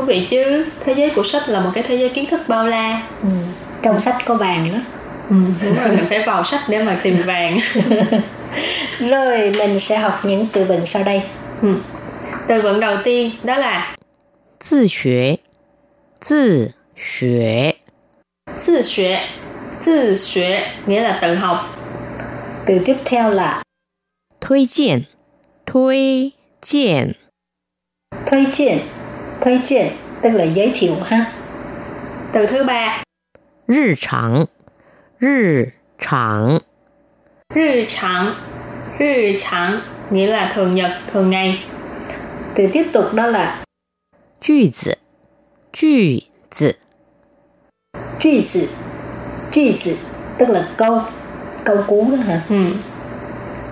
[0.00, 2.66] thú vị chứ thế giới của sách là một cái thế giới kiến thức bao
[2.66, 3.28] la ừ.
[3.82, 4.78] trong sách có vàng đó
[5.28, 5.36] ừ.
[5.64, 7.60] đúng rồi mình phải vào sách để mà tìm vàng
[9.10, 11.22] rồi mình sẽ học những từ vựng sau đây
[11.62, 11.74] ừ.
[12.48, 13.94] từ vựng đầu tiên đó là
[14.68, 15.26] tự học
[16.28, 16.68] tự học
[18.66, 19.24] tự học
[19.84, 20.46] tự học
[20.86, 21.78] nghĩa là tự học
[22.66, 23.62] từ tiếp theo là
[24.40, 25.02] thuê kiện
[25.66, 26.30] thuê
[26.62, 27.12] kiện
[28.26, 28.78] thuê kiện
[29.41, 29.87] Thuê chuyện
[30.21, 31.31] tức là giới thiệu ha.
[32.33, 33.03] Từ thứ ba
[33.67, 34.47] 日常，
[35.19, 36.59] 日常，
[37.49, 38.33] rư trạng.
[38.99, 41.63] Rư trạng nghĩa là thường nhật, thường ngày.
[42.55, 43.63] Từ tiếp tục đó là
[44.41, 44.97] 句子，
[45.73, 46.75] 句子，
[48.19, 48.67] truy sự.
[49.51, 49.97] Truy sự
[50.37, 51.01] tức là câu.
[51.65, 52.41] Câu cú đó hả?
[52.49, 52.65] Ừ.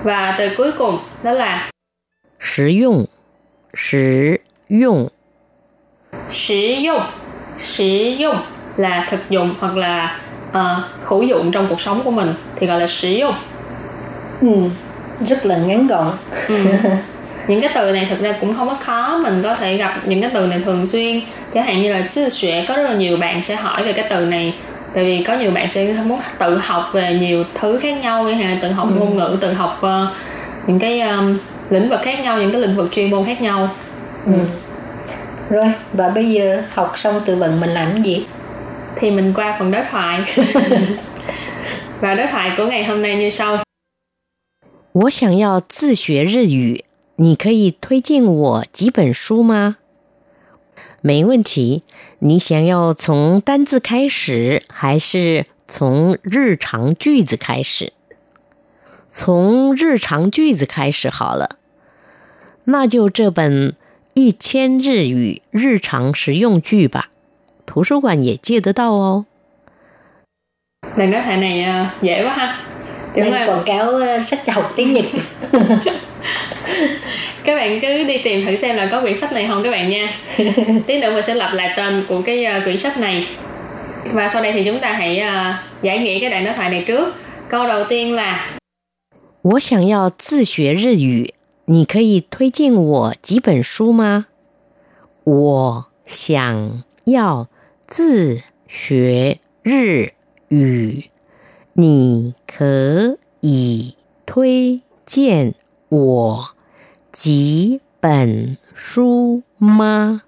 [0.03, 1.69] Và từ cuối cùng đó là
[2.39, 3.07] 实用，
[3.73, 5.09] 实用，
[6.30, 7.02] Sử dụng.
[7.58, 8.36] Sử dụng
[8.76, 10.16] là thực dụng hoặc là
[11.04, 13.34] hữu dụng trong cuộc sống của mình thì gọi là sử dụng.
[14.40, 14.48] Ừ.
[15.28, 16.12] Rất là ngắn gọn.
[16.48, 16.54] Ừ.
[17.48, 20.20] những cái từ này thực ra cũng không có khó mình có thể gặp những
[20.20, 21.20] cái từ này thường xuyên
[21.54, 24.06] chẳng hạn như là chia sẻ có rất là nhiều bạn sẽ hỏi về cái
[24.10, 24.54] từ này
[24.94, 28.44] tại vì có nhiều bạn sẽ muốn tự học về nhiều thứ khác nhau hay
[28.44, 30.06] là tự học ngôn ngữ tự học ờ,
[30.66, 31.38] những cái um,
[31.70, 33.68] lĩnh vực khác nhau những cái lĩnh vực chuyên môn khác nhau
[34.26, 34.32] Ừ
[35.49, 38.25] Rồi, và bây giờ học xong từ vựng mình làm cái gì?
[38.95, 40.21] thì mình qua phần đối thoại
[41.99, 43.57] và đối thoại của ngày hôm nay như sau
[44.93, 46.85] 我想要自学日语，
[47.15, 49.77] 你可以推荐我几本书吗？
[51.01, 51.81] 没问题。
[52.19, 57.91] 你想要从单字开始，还是从日常句子开始？
[59.09, 61.57] 从日常句子开始好了。
[62.65, 63.71] 那就这本《
[64.17, 67.09] 一千日语日常实用句》吧，
[67.65, 69.25] 图书馆也借得到哦。
[70.95, 72.57] lần đối thoại này ờ, dễ quá ha
[73.15, 75.05] Chuẩn Đang là quảng cáo ờ, sách học tiếng Nhật.
[77.43, 79.89] các bạn cứ đi tìm thử xem là có quyển sách này không các bạn
[79.89, 80.13] nha
[80.87, 83.27] tí nữa mình sẽ lặp lại tên của cái uh, quyển sách này
[84.11, 86.83] và sau đây thì chúng ta hãy uh, giải nghĩa cái đoạn đối thoại này
[86.87, 87.13] trước
[87.49, 88.45] câu đầu tiên là
[89.41, 91.33] 我想要自学日语，
[91.67, 94.25] 你可以推荐我几本书吗？
[95.23, 97.47] 我想要
[97.87, 100.11] 自学日
[100.49, 101.09] 语，
[101.73, 105.53] 你可以推荐
[105.89, 106.49] 我
[107.11, 110.23] 几本书吗？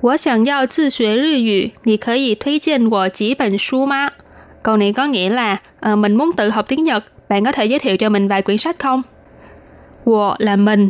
[0.00, 4.10] 我想要自学日语你可以推荐我几本书吗
[4.62, 7.66] câu này có nghĩa là ờ, mình muốn tự học tiếng Nhật bạn có thể
[7.66, 9.02] giới thiệu cho mình vài quyển sách không
[10.07, 10.89] 我 là mình.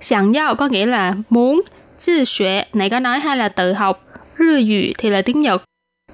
[0.00, 1.62] Sẵn giao có nghĩa là muốn,
[1.98, 4.04] chữ xuệ này có nói hay là tự học,
[4.38, 5.62] rư ngữ thì là tiếng Nhật.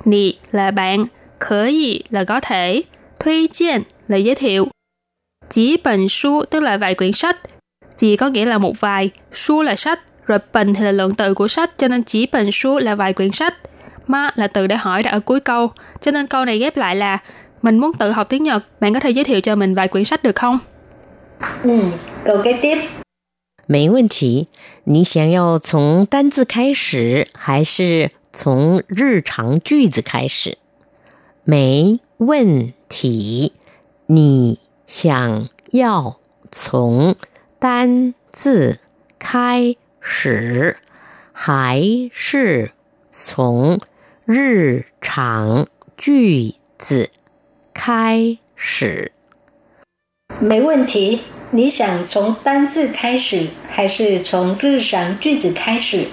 [0.05, 1.05] Nì là bạn,
[1.39, 2.83] khở gì là có thể,
[3.21, 4.69] thuê 荐 là giới thiệu.
[5.51, 7.37] Chỉ bình su tức là vài quyển sách,
[7.97, 11.35] chỉ có nghĩa là một vài, su là sách, rồi bình thì là lượng từ
[11.35, 13.55] của sách cho nên chỉ bình su là vài quyển sách.
[14.07, 16.97] Ma là từ để hỏi đặt ở cuối câu, cho nên câu này ghép lại
[16.97, 17.19] là
[17.63, 20.05] mình muốn tự học tiếng Nhật, bạn có thể giới thiệu cho mình vài quyển
[20.05, 20.59] sách được không?
[21.65, 21.91] Ừ.
[22.25, 22.79] Câu kế tiếp.
[23.67, 24.49] 没问题。
[24.85, 30.59] 你想要从单字开始，还是从日常句子开始？
[31.43, 33.53] 没问题。
[34.07, 36.21] 你想要
[36.53, 37.17] 从
[37.59, 38.79] 单字
[39.19, 40.77] 开始，
[41.33, 42.71] 还是
[43.11, 43.81] 从
[44.25, 47.11] 日常句子
[47.75, 49.11] 开始？
[50.42, 51.20] 没问题。
[51.52, 56.08] 你想从单字开始，还是从日常句子开始？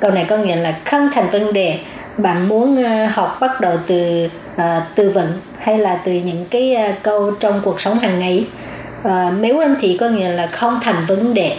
[0.00, 1.78] Câu này có nghĩa là không thành vấn đề.
[2.18, 6.76] Bạn muốn ờ, học bắt đầu từ ờ, từ vựng hay là từ những cái
[6.90, 8.44] uh, câu trong cuộc sống hàng ngày
[9.00, 11.56] uh, mấy vấn thì có nghĩa là không thành vấn đề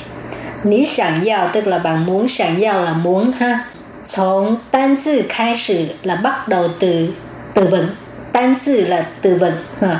[0.63, 3.59] Ní sẵn giao tức là bạn muốn sẵn giao là muốn ha
[4.05, 7.07] 从单字开始 là bắt đầu từ
[7.53, 7.87] từ vựng
[8.31, 9.99] 单字 là từ vựng ha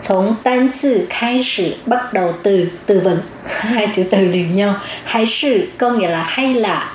[0.00, 6.08] 从单字开始 bắt đầu từ từ vựng hai chữ từ liền nhau hay sự có nghĩa
[6.08, 6.92] là hay là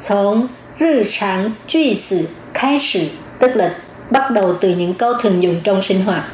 [0.00, 3.08] 从日常句子开始
[3.38, 3.74] tức là
[4.10, 6.24] bắt đầu từ những câu thường dùng trong sinh hoạt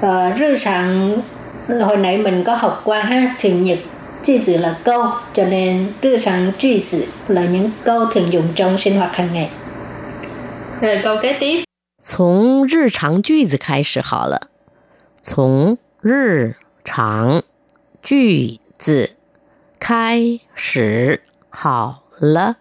[0.00, 1.20] à, rư sáng
[1.68, 3.78] hồi nãy mình có học qua ha thường nhật
[4.24, 9.16] 句子 là câu cho nên rư sáng 句子 là những câu thường dùng trong sinh hoạt
[9.16, 9.48] hàng ngày
[10.80, 11.64] rồi câu kế tiếp
[12.04, 14.48] 从日常句子开始好了。
[15.26, 17.42] 从日常
[18.02, 19.10] 句子
[19.78, 22.56] 开始好了。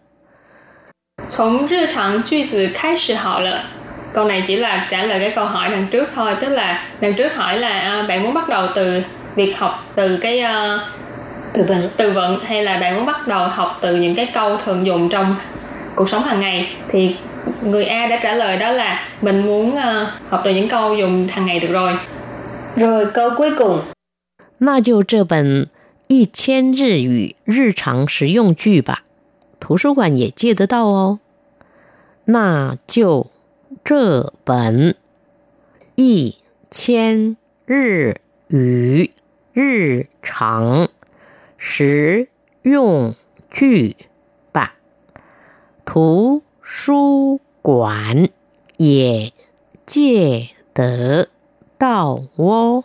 [1.27, 3.61] 从日常句子开始好了。
[4.13, 7.35] câu này chỉ là trả lời cái câu hỏi đằng trước thôi tức là đằng trước
[7.35, 9.01] hỏi là à, bạn muốn bắt đầu từ
[9.35, 10.81] việc học từ cái uh,
[11.53, 14.57] từ vựng từ vựng hay là bạn muốn bắt đầu học từ những cái câu
[14.65, 15.35] thường dùng trong
[15.95, 17.15] cuộc sống hàng ngày thì
[17.63, 21.27] người A đã trả lời đó là mình muốn uh, học từ những câu dùng
[21.31, 21.93] hàng ngày được rồi
[22.76, 23.80] rồi câu cuối cùng
[24.58, 25.68] 那就这本
[26.08, 29.04] 一千日语日常实用句吧，
[29.58, 31.18] 图书馆也借得到哦。
[32.26, 33.30] 那就
[33.82, 34.94] 这本
[35.94, 36.36] 一
[36.70, 39.10] 千日语
[39.52, 40.88] 日常
[41.56, 42.28] 实
[42.62, 43.14] 用
[43.50, 43.96] 句
[44.52, 44.74] 吧，
[45.84, 48.28] 图书馆
[48.76, 49.32] 也
[49.84, 51.28] 借得
[51.77, 52.83] 到哦。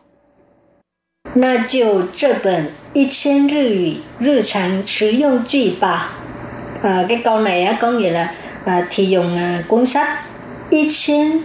[1.34, 6.12] 那就这本一千日语日常实用句吧.
[6.82, 8.32] À, cái câu này á, có nghĩa là
[8.64, 10.08] à, thì dùng à, cuốn sách
[10.70, 11.40] y千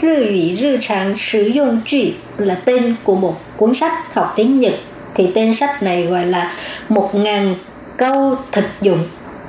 [0.00, 4.74] 日语日常实用句 là tên của một cuốn sách học tiếng Nhật
[5.14, 6.52] thì tên sách này gọi là
[6.88, 7.54] một ngàn
[7.96, 8.98] câu thực dụng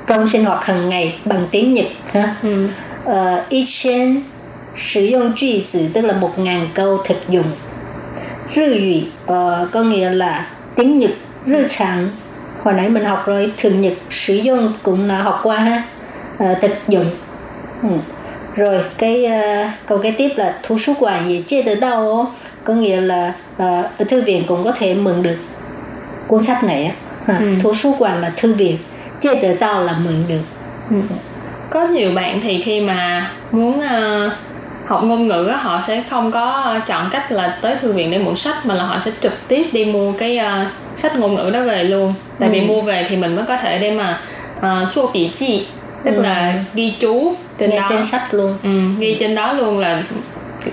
[0.07, 2.35] trong sinh hoạt hàng ngày bằng tiếng Nhật ha.
[2.43, 2.67] ừ.
[3.05, 4.23] Ờ, y千
[4.76, 7.46] sử dụng 句子 tức là một ngàn câu thực dụng.
[8.54, 11.10] Rư uh, ờ, có nghĩa là tiếng Nhật
[11.46, 11.66] rư ừ.
[11.68, 12.08] sản
[12.62, 15.82] hồi nãy mình học rồi thường nhật sử dụng cũng là học qua ha.
[16.44, 17.10] Uh, thực dụng.
[17.82, 17.88] Ừ.
[18.56, 22.26] rồi cái uh, câu kế tiếp là thu số quản gì chia từ đâu?
[22.64, 23.60] Có nghĩa là uh,
[23.98, 25.36] ở thư viện cũng có thể mượn được
[26.26, 26.94] cuốn sách này á,
[27.26, 27.54] Ừ.
[27.62, 28.78] thu số quản là thư viện
[29.20, 30.42] chia từ đâu là mượn được.
[30.90, 30.96] Ừ.
[31.70, 34.32] có nhiều bạn thì khi mà muốn uh,
[34.86, 38.36] học ngôn ngữ họ sẽ không có chọn cách là tới thư viện để mượn
[38.36, 41.62] sách mà là họ sẽ trực tiếp đi mua cái uh, sách ngôn ngữ đó
[41.62, 42.52] về luôn tại ừ.
[42.52, 44.20] vì mua về thì mình mới có thể để mà
[44.58, 45.66] uh, chua bị chi
[46.04, 46.22] tức ừ.
[46.22, 50.02] là ghi chú trên Nghe đó trên sách luôn ừ, ghi trên đó luôn là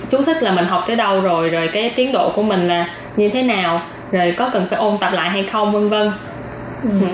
[0.10, 2.90] chú thích là mình học tới đâu rồi rồi cái tiến độ của mình là
[3.16, 6.12] như thế nào rồi có cần phải ôn tập lại hay không vân vân
[6.84, 6.90] ừ.
[7.02, 7.08] Ừ.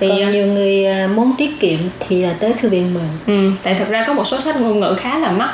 [0.00, 3.88] thì Còn nhiều người muốn tiết kiệm thì tới thư viện mượn ừ, tại thực
[3.88, 5.50] ra có một số sách ngôn ngữ khá là mắc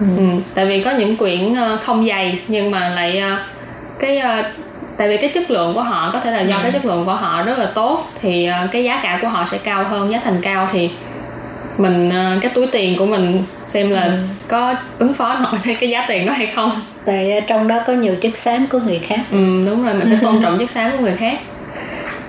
[0.00, 0.06] ừ.
[0.16, 3.38] Ừ, tại vì có những quyển ờ, không dày nhưng mà lại ờ,
[3.98, 4.42] cái ờ,
[4.96, 6.60] tại vì cái chất lượng của họ có thể là do ừ.
[6.62, 9.58] cái chất lượng của họ rất là tốt thì cái giá cả của họ sẽ
[9.58, 10.90] cao hơn giá thành cao thì
[11.78, 12.10] mình
[12.40, 14.12] cái túi tiền của mình xem là ừ.
[14.48, 17.92] có ứng phó nổi với cái giá tiền đó hay không tại trong đó có
[17.92, 20.90] nhiều chất xám của người khác ừ đúng rồi mình phải tôn trọng chất xám
[20.90, 21.38] của người khác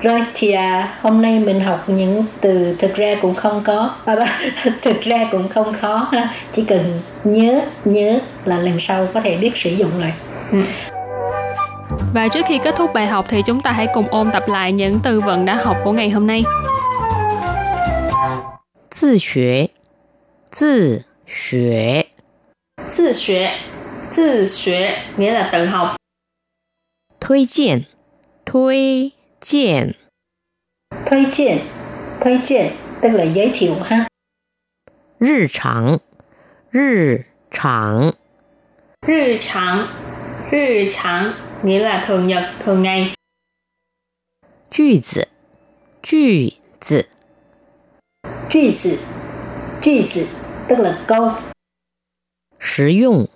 [0.01, 3.95] rồi thì à, hôm nay mình học những từ thực ra cũng không có.
[4.05, 4.15] À,
[4.81, 6.33] thực ra cũng không khó ha.
[6.51, 10.13] Chỉ cần nhớ nhớ là lần sau có thể biết sử dụng lại.
[10.51, 10.61] Ừ.
[12.13, 14.71] và trước khi kết thúc bài học thì chúng ta hãy cùng ôn tập lại
[14.71, 16.43] những từ vựng đã học của ngày hôm nay.
[19.01, 19.45] Tự học
[20.59, 21.57] Tự học
[22.97, 23.47] Tự học
[24.15, 25.95] Tự học nghĩa là tự học.
[28.45, 29.09] Thuê
[29.40, 29.94] 荐
[31.06, 31.58] Thuê 荐
[32.20, 34.08] Thuê 荐 tức là giới thiệu ha.
[35.18, 36.00] 日常
[36.70, 38.14] 日常
[39.06, 39.88] 日常
[40.50, 43.14] 日常 nghĩa là thường nhật, thường ngày.
[44.70, 45.28] 句子
[46.02, 47.08] 句子
[48.50, 48.98] 句子
[49.80, 50.26] 句子
[50.68, 51.32] tức là câu.
[52.58, 53.28] 实用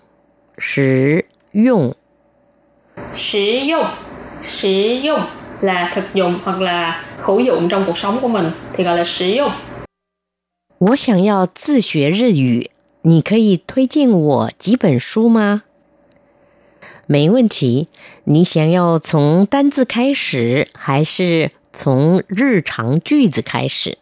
[0.58, 1.94] 实用
[3.14, 3.86] 实用
[4.42, 5.20] 实用
[5.64, 9.04] là thực dụng hoặc là hữu dụng trong cuộc sống của mình thì gọi là
[9.04, 9.52] sử dụng.
[10.78, 12.70] 我想要自学日语，
[13.02, 15.62] 你可以推荐我几本书吗？
[17.06, 17.88] 没问题。
[18.24, 23.98] 你想要从单字开始，还是从日常句子开始？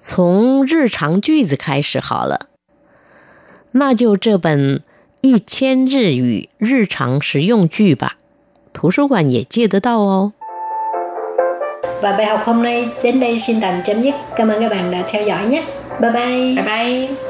[0.00, 2.48] 从日常句子开始好了。
[3.72, 4.82] 那就这本
[5.20, 8.16] 一千日语日常实用句吧，
[8.80, 10.32] 图书馆也借得到哦。
[12.02, 14.14] Và bài học hôm nay đến đây xin tạm chấm dứt.
[14.36, 15.64] Cảm ơn các bạn đã theo dõi nhé.
[16.00, 16.54] Bye bye.
[16.54, 17.29] Bye bye.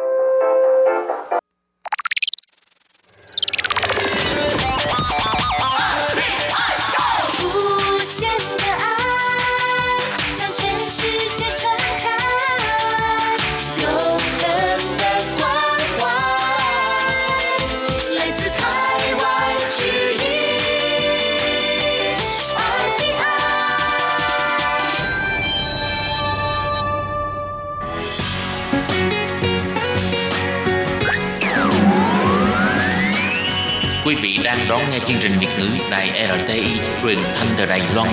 [34.52, 38.08] Đang đón nghe chương trình Việt ngữ Đài RTI truyền thanh từ Đài Loan.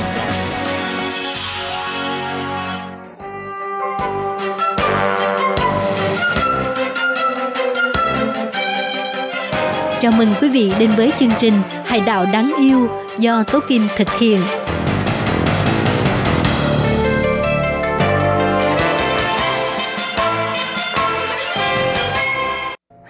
[10.00, 13.88] Chào mừng quý vị đến với chương trình Hải đảo đáng yêu do Tố Kim
[13.96, 14.40] thực hiện.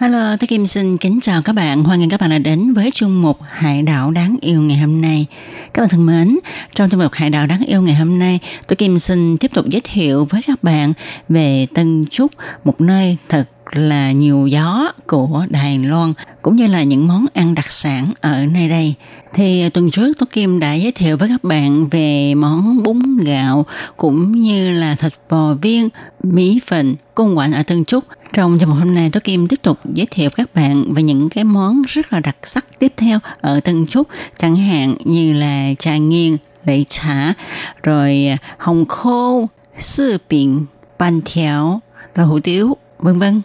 [0.08, 1.84] Hello, tôi Kim xin kính chào các bạn.
[1.84, 5.00] Hoan nghênh các bạn đã đến với chương mục Hải đảo đáng yêu ngày hôm
[5.00, 5.26] nay.
[5.74, 6.38] Các bạn thân mến,
[6.74, 9.66] trong chương mục Hải đảo đáng yêu ngày hôm nay, tôi Kim xin tiếp tục
[9.68, 10.92] giới thiệu với các bạn
[11.28, 12.32] về Tân Trúc,
[12.64, 17.54] một nơi thật là nhiều gió của Đài Loan cũng như là những món ăn
[17.54, 18.94] đặc sản ở nơi đây.
[19.34, 23.66] Thì tuần trước Tố Kim đã giới thiệu với các bạn về món bún gạo
[23.96, 25.88] cũng như là thịt bò viên,
[26.22, 28.04] mỹ phình, cung quạnh ở Tân Trúc.
[28.32, 31.44] Trong chương hôm nay Tố Kim tiếp tục giới thiệu các bạn về những cái
[31.44, 35.96] món rất là đặc sắc tiếp theo ở Tân Trúc chẳng hạn như là trà
[35.96, 37.34] nghiêng, lệ trà,
[37.82, 38.26] rồi
[38.58, 40.66] hồng khô, sư biển,
[40.98, 41.80] bánh theo,
[42.14, 43.42] rồi hủ tiếu, vân vân.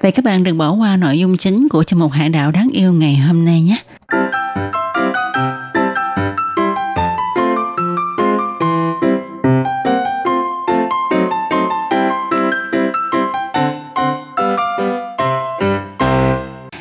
[0.00, 2.68] Vậy các bạn đừng bỏ qua nội dung chính của chương mục Hải đảo đáng
[2.72, 3.76] yêu ngày hôm nay nhé.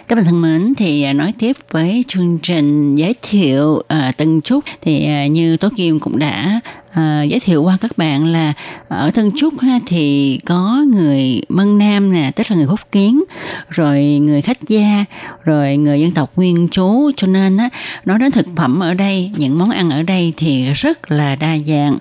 [0.08, 4.42] Các bạn thân mến, thì à, nói tiếp với chương trình giới thiệu à, Tân
[4.42, 4.64] Trúc.
[4.82, 6.60] Thì à, như Tố Kim cũng đã
[6.94, 8.54] à, giới thiệu qua các bạn là
[8.88, 13.24] ở Tân Trúc ha, thì có người Mân Nam nè, tức là người Phúc Kiến,
[13.70, 15.06] rồi người khách gia,
[15.44, 17.70] rồi người dân tộc Nguyên chú cho nên á
[18.06, 21.58] nói đến thực phẩm ở đây, những món ăn ở đây thì rất là đa
[21.68, 21.98] dạng.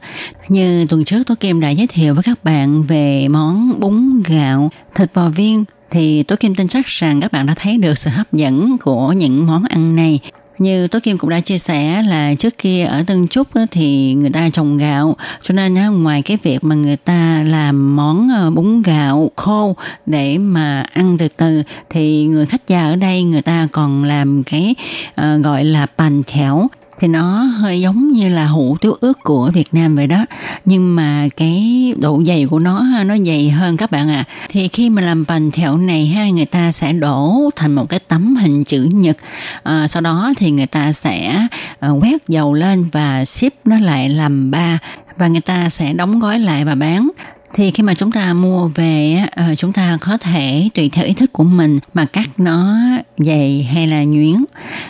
[0.49, 4.71] Như tuần trước Tố Kim đã giới thiệu với các bạn về món bún gạo,
[4.95, 8.11] thịt bò viên thì Tố Kim tin chắc rằng các bạn đã thấy được sự
[8.11, 10.21] hấp dẫn của những món ăn này.
[10.59, 14.31] Như Tố Kim cũng đã chia sẻ là trước kia ở Tân Trúc thì người
[14.31, 18.83] ta trồng gạo, cho nên ngoài cái việc mà người ta làm món ờ, bún
[18.83, 19.77] gạo khô
[20.07, 24.43] để mà ăn từ từ, thì người khách già ở đây người ta còn làm
[24.43, 24.75] cái
[25.15, 26.69] ờ, gọi là bánh thẻo
[27.05, 30.27] thì nó hơi giống như là hủ tiếu ướt của Việt Nam vậy đó.
[30.65, 34.25] Nhưng mà cái độ dày của nó nó dày hơn các bạn ạ.
[34.29, 34.47] À.
[34.49, 38.01] thì khi mà làm bánh thẹo này ha người ta sẽ đổ thành một cái
[38.09, 39.17] tấm hình chữ nhật.
[39.63, 41.47] À, sau đó thì người ta sẽ
[41.81, 44.79] à, quét dầu lên và ship nó lại làm ba.
[45.17, 47.11] Và người ta sẽ đóng gói lại và bán
[47.55, 51.15] thì khi mà chúng ta mua về ờ, chúng ta có thể tùy theo ý
[51.15, 52.77] thích của mình mà cắt nó
[53.19, 54.45] dày hay là nhuyễn.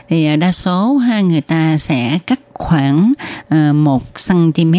[0.09, 3.13] Thì ờ, đa số ha người ta sẽ cắt khoảng
[3.49, 4.75] ờ, một cm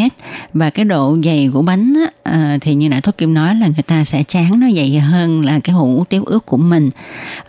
[0.54, 1.94] và cái độ dày của bánh
[2.24, 5.46] ờ, thì như nãy Thốt Kim nói là người ta sẽ chán nó dày hơn
[5.46, 6.90] là cái hũ tiếu ướt của mình.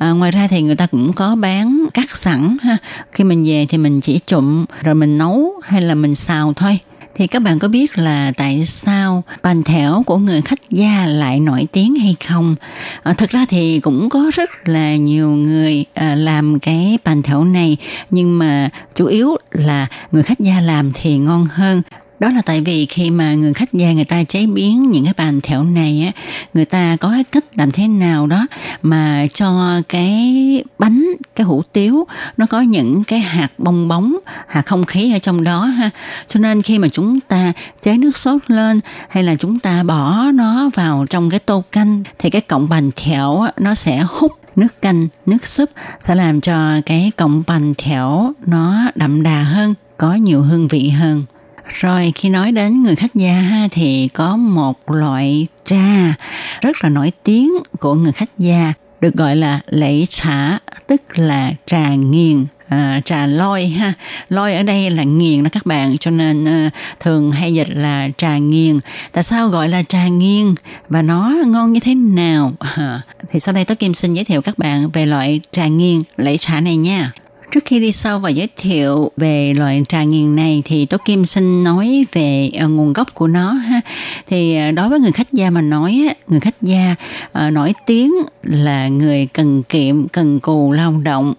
[0.01, 2.77] Ngoài ra thì người ta cũng có bán cắt sẵn ha.
[3.13, 6.79] Khi mình về thì mình chỉ trụng rồi mình nấu hay là mình xào thôi
[7.17, 11.41] thì các bạn có biết là tại sao bánh thẻo của người khách gia lại
[11.41, 12.57] nổi tiếng hay không?
[13.03, 17.45] À, thực ra thì cũng có rất là nhiều người à, làm cái bánh thẻo
[17.45, 17.77] này
[18.11, 21.83] nhưng mà chủ yếu là người khách gia làm thì ngon hơn
[22.21, 25.15] đó là tại vì khi mà người khách gia người ta chế biến những cái
[25.17, 26.23] bàn thẹo này á
[26.55, 28.47] người ta có cái cách làm thế nào đó
[28.83, 34.17] mà cho cái bánh cái hủ tiếu nó có những cái hạt bong bóng
[34.49, 35.91] hạt không khí ở trong đó ha.
[36.29, 40.25] Cho nên khi mà chúng ta chế nước sốt lên hay là chúng ta bỏ
[40.35, 44.33] nó vào trong cái tô canh thì cái cọng bàn thẹo á, nó sẽ hút
[44.57, 45.71] nước canh nước súp
[46.01, 50.89] sẽ làm cho cái cọng bàn thẹo nó đậm đà hơn có nhiều hương vị
[50.89, 51.25] hơn
[51.69, 56.15] rồi khi nói đến người khách gia ha thì có một loại trà
[56.61, 61.53] rất là nổi tiếng của người khách gia được gọi là lễ xả, tức là
[61.67, 63.93] trà nghiền à, trà lôi ha.
[64.29, 68.09] Lôi ở đây là nghiền đó các bạn cho nên à, thường hay dịch là
[68.17, 68.81] trà nghiền.
[69.13, 70.55] Tại sao gọi là trà nghiền
[70.89, 72.53] và nó ngon như thế nào?
[72.59, 73.01] À,
[73.31, 76.37] thì sau đây tôi kim xin giới thiệu các bạn về loại trà nghiền lễ
[76.37, 77.11] trà này nha.
[77.57, 81.27] Trước khi đi sâu và giới thiệu về loại trà nghiền này thì Tố Kim
[81.27, 83.81] xin nói về ờ, nguồn gốc của nó ha.
[84.27, 86.95] Thì ờ, đối với người khách gia mà nói người khách gia
[87.33, 91.35] ờ, nổi tiếng là người cần kiệm, cần cù lao động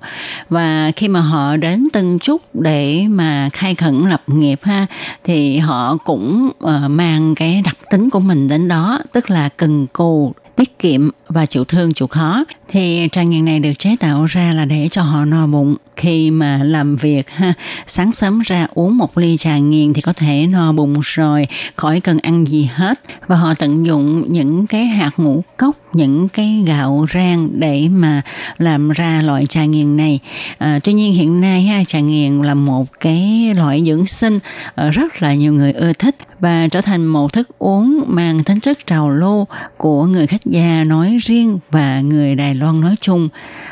[0.49, 4.85] và khi mà họ đến Tân Trúc để mà khai khẩn lập nghiệp ha
[5.23, 6.51] thì họ cũng
[6.89, 11.45] mang cái đặc tính của mình đến đó tức là cần cù tiết kiệm và
[11.45, 15.01] chịu thương chịu khó thì trà nghiền này được chế tạo ra là để cho
[15.01, 15.75] họ no bụng.
[15.95, 17.53] Khi mà làm việc ha
[17.87, 21.99] sáng sớm ra uống một ly trà nghiền thì có thể no bụng rồi khỏi
[21.99, 22.99] cần ăn gì hết.
[23.27, 28.21] Và họ tận dụng những cái hạt ngũ cốc những cái gạo rang để mà
[28.57, 30.19] làm ra loại trà nghiền này.
[30.57, 34.39] À, tuy nhiên hiện nay ha trà nghiền là một cái loại dưỡng sinh
[34.75, 38.59] ờ, rất là nhiều người ưa thích và trở thành một thức uống mang tính
[38.59, 43.29] chất trào lưu của người khách gia nói riêng và người Đài Loan nói chung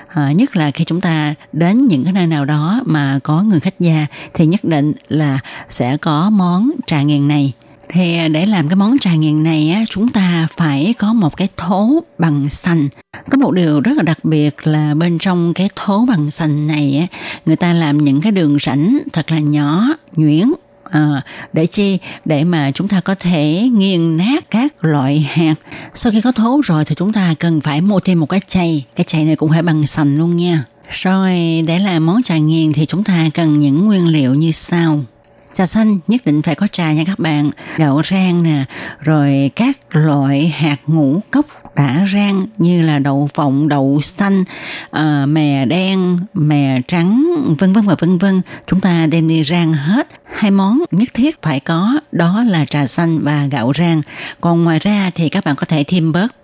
[0.08, 3.60] à, nhất là khi chúng ta đến những cái nơi nào đó mà có người
[3.60, 5.40] khách gia thì nhất định là
[5.70, 7.54] sẽ có món trà nghiền này
[7.90, 11.48] thì để làm cái món trà nghiền này á, chúng ta phải có một cái
[11.58, 12.88] thố bằng sành.
[13.32, 16.98] Có một điều rất là đặc biệt là bên trong cái thố bằng sành này
[17.12, 20.52] á, người ta làm những cái đường rãnh thật là nhỏ, nhuyễn
[20.92, 21.22] À,
[21.54, 21.98] để chi?
[22.26, 25.56] Để mà chúng ta có thể nghiền nát các loại hạt.
[25.94, 28.86] Sau khi có thố rồi thì chúng ta cần phải mua thêm một cái chày.
[28.96, 30.64] Cái chày này cũng phải bằng sành luôn nha.
[30.90, 35.04] Rồi để làm món trà nghiền thì chúng ta cần những nguyên liệu như sau.
[35.56, 37.52] Trà xanh nhất định phải có trà nha các bạn.
[37.78, 38.64] Gạo rang nè
[39.00, 41.46] Rồi các loại hạt ngũ cốc
[41.76, 44.44] đã rang Như là đậu phộng, đậu xanh
[44.92, 47.26] à, Mè đen, mè trắng
[47.60, 48.42] Vân vân và vân vân.
[48.68, 50.08] Chúng ta đem đi rang hết.
[50.36, 54.02] Hai món nhất thiết phải có Đó là trà xanh và gạo rang.
[54.42, 56.36] Còn ngoài ra thì các bạn có thể thêm bớt.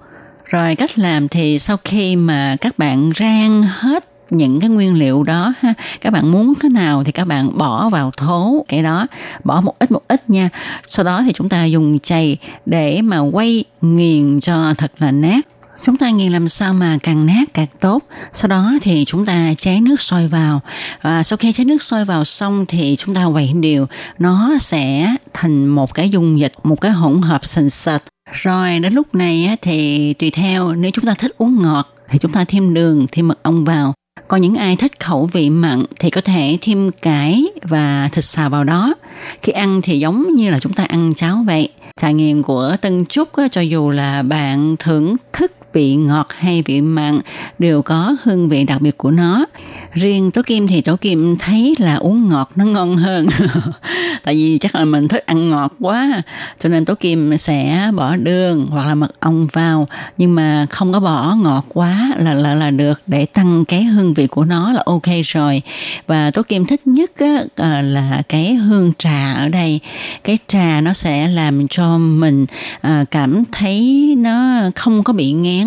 [0.46, 5.24] Rồi cách làm thì sau khi mà các bạn rang hết những cái nguyên liệu
[5.24, 9.08] đó ha các bạn muốn cái nào thì các bạn bỏ vào thố cái đó
[9.44, 10.50] bỏ một ít một ít nha
[10.88, 15.48] sau đó thì chúng ta dùng chày để mà quay nghiền cho thật là nát
[15.84, 18.04] Chúng ta nghiền làm sao mà càng nát càng tốt.
[18.34, 20.62] Sau đó thì chúng ta cháy nước sôi vào.
[21.02, 23.86] và sau khi cháy nước sôi vào xong thì chúng ta quậy đều.
[24.20, 28.02] Nó sẽ thành một cái dung dịch, một cái hỗn hợp sền sệt.
[28.32, 32.32] Rồi đến lúc này thì tùy theo nếu chúng ta thích uống ngọt thì chúng
[32.32, 33.94] ta thêm đường, thêm mật ong vào.
[34.28, 38.50] Còn những ai thích khẩu vị mặn thì có thể thêm cải và thịt xào
[38.50, 38.96] vào đó.
[39.42, 41.70] Khi ăn thì giống như là chúng ta ăn cháo vậy.
[41.98, 46.82] trải nghiệm của Tân Trúc cho dù là bạn thưởng thức vị ngọt hay vị
[46.82, 47.20] mặn
[47.60, 49.46] đều có hương vị đặc biệt của nó.
[49.94, 53.28] Riêng Tố Kim thì Tố Kim thấy là uống ngọt nó ngon hơn.
[54.24, 56.22] Tại vì chắc là mình thích ăn ngọt quá
[56.60, 60.94] cho nên Tố Kim sẽ bỏ đường hoặc là mật ong vào nhưng mà không
[60.94, 64.72] có bỏ ngọt quá là là là được để tăng cái hương vị của nó
[64.72, 65.62] là ok rồi.
[66.08, 69.80] Và Tố Kim thích nhất á, à, là cái hương trà ở đây.
[70.24, 72.46] Cái trà nó sẽ làm cho mình
[72.82, 75.61] à, cảm thấy nó không có bị ngán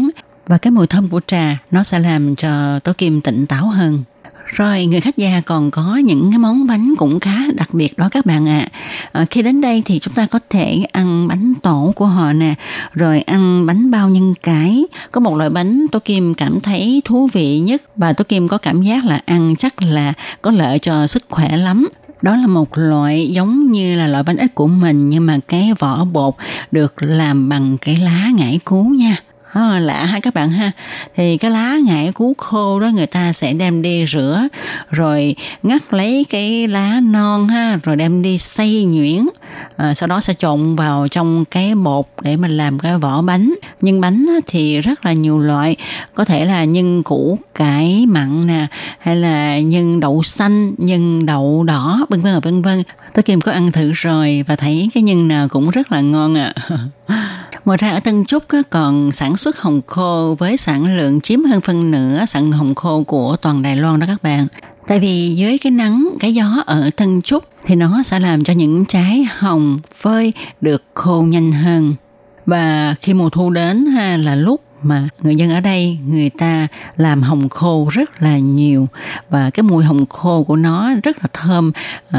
[0.46, 4.04] và cái mùi thơm của trà nó sẽ làm cho Tố Kim tỉnh táo hơn.
[4.46, 8.08] Rồi người khách gia còn có những cái món bánh cũng khá đặc biệt đó
[8.10, 8.68] các bạn ạ.
[9.12, 9.24] À.
[9.30, 12.54] khi đến đây thì chúng ta có thể ăn bánh tổ của họ nè,
[12.92, 14.84] rồi ăn bánh bao nhân cái.
[15.12, 18.58] Có một loại bánh Tô Kim cảm thấy thú vị nhất và Tô Kim có
[18.58, 21.88] cảm giác là ăn chắc là có lợi cho sức khỏe lắm
[22.22, 25.72] đó là một loại giống như là loại bánh ít của mình nhưng mà cái
[25.78, 26.34] vỏ bột
[26.70, 29.16] được làm bằng cái lá ngải cứu nha
[29.54, 30.70] À, lạ ha các bạn ha.
[31.14, 34.42] Thì cái lá ngải cứu khô đó người ta sẽ đem đi rửa
[34.90, 39.26] rồi ngắt lấy cái lá non ha rồi đem đi xay nhuyễn.
[39.76, 43.54] À, sau đó sẽ trộn vào trong cái bột để mình làm cái vỏ bánh.
[43.80, 45.76] Nhưng bánh thì rất là nhiều loại.
[46.14, 48.66] Có thể là nhân củ cải mặn nè
[48.98, 52.82] hay là nhân đậu xanh nhân đậu đỏ vân vân vân vân.
[53.14, 56.38] Tôi kim có ăn thử rồi và thấy cái nhân nào cũng rất là ngon
[56.38, 56.54] ạ.
[57.06, 57.40] à.
[57.64, 61.60] Ngoài ra ở Tân Trúc còn sản xuất hồng khô với sản lượng chiếm hơn
[61.60, 64.46] phân nửa sản hồng khô của toàn Đài Loan đó các bạn.
[64.86, 68.52] Tại vì dưới cái nắng, cái gió ở Tân Trúc thì nó sẽ làm cho
[68.52, 71.94] những trái hồng phơi được khô nhanh hơn.
[72.46, 76.68] Và khi mùa thu đến ha là lúc mà người dân ở đây người ta
[76.96, 78.88] làm hồng khô rất là nhiều
[79.30, 81.72] và cái mùi hồng khô của nó rất là thơm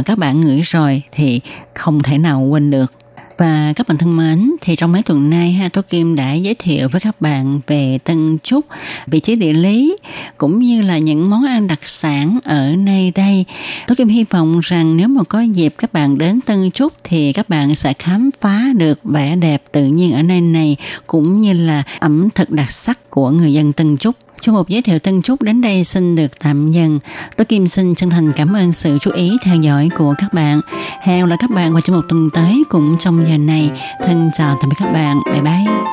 [0.05, 1.41] các bạn ngửi rồi thì
[1.73, 2.93] không thể nào quên được
[3.37, 6.55] và các bạn thân mến, thì trong mấy tuần nay ha, Tố Kim đã giới
[6.55, 8.65] thiệu với các bạn về Tân Trúc,
[9.07, 9.97] vị trí địa lý
[10.37, 13.45] cũng như là những món ăn đặc sản ở nơi đây.
[13.87, 17.33] Tố Kim hy vọng rằng nếu mà có dịp các bạn đến Tân Trúc thì
[17.33, 20.77] các bạn sẽ khám phá được vẻ đẹp tự nhiên ở nơi này
[21.07, 24.15] cũng như là ẩm thực đặc sắc của người dân Tân Trúc.
[24.41, 26.99] Chương mục giới thiệu Tân Trúc đến đây xin được tạm dừng.
[27.37, 30.61] Tôi Kim xin chân thành cảm ơn sự chú ý theo dõi của các bạn.
[31.01, 33.71] Hẹn là các bạn vào chương mục tuần tới cũng trong giờ này.
[34.03, 35.19] Thân chào tạm biệt các bạn.
[35.31, 35.85] Bye bye.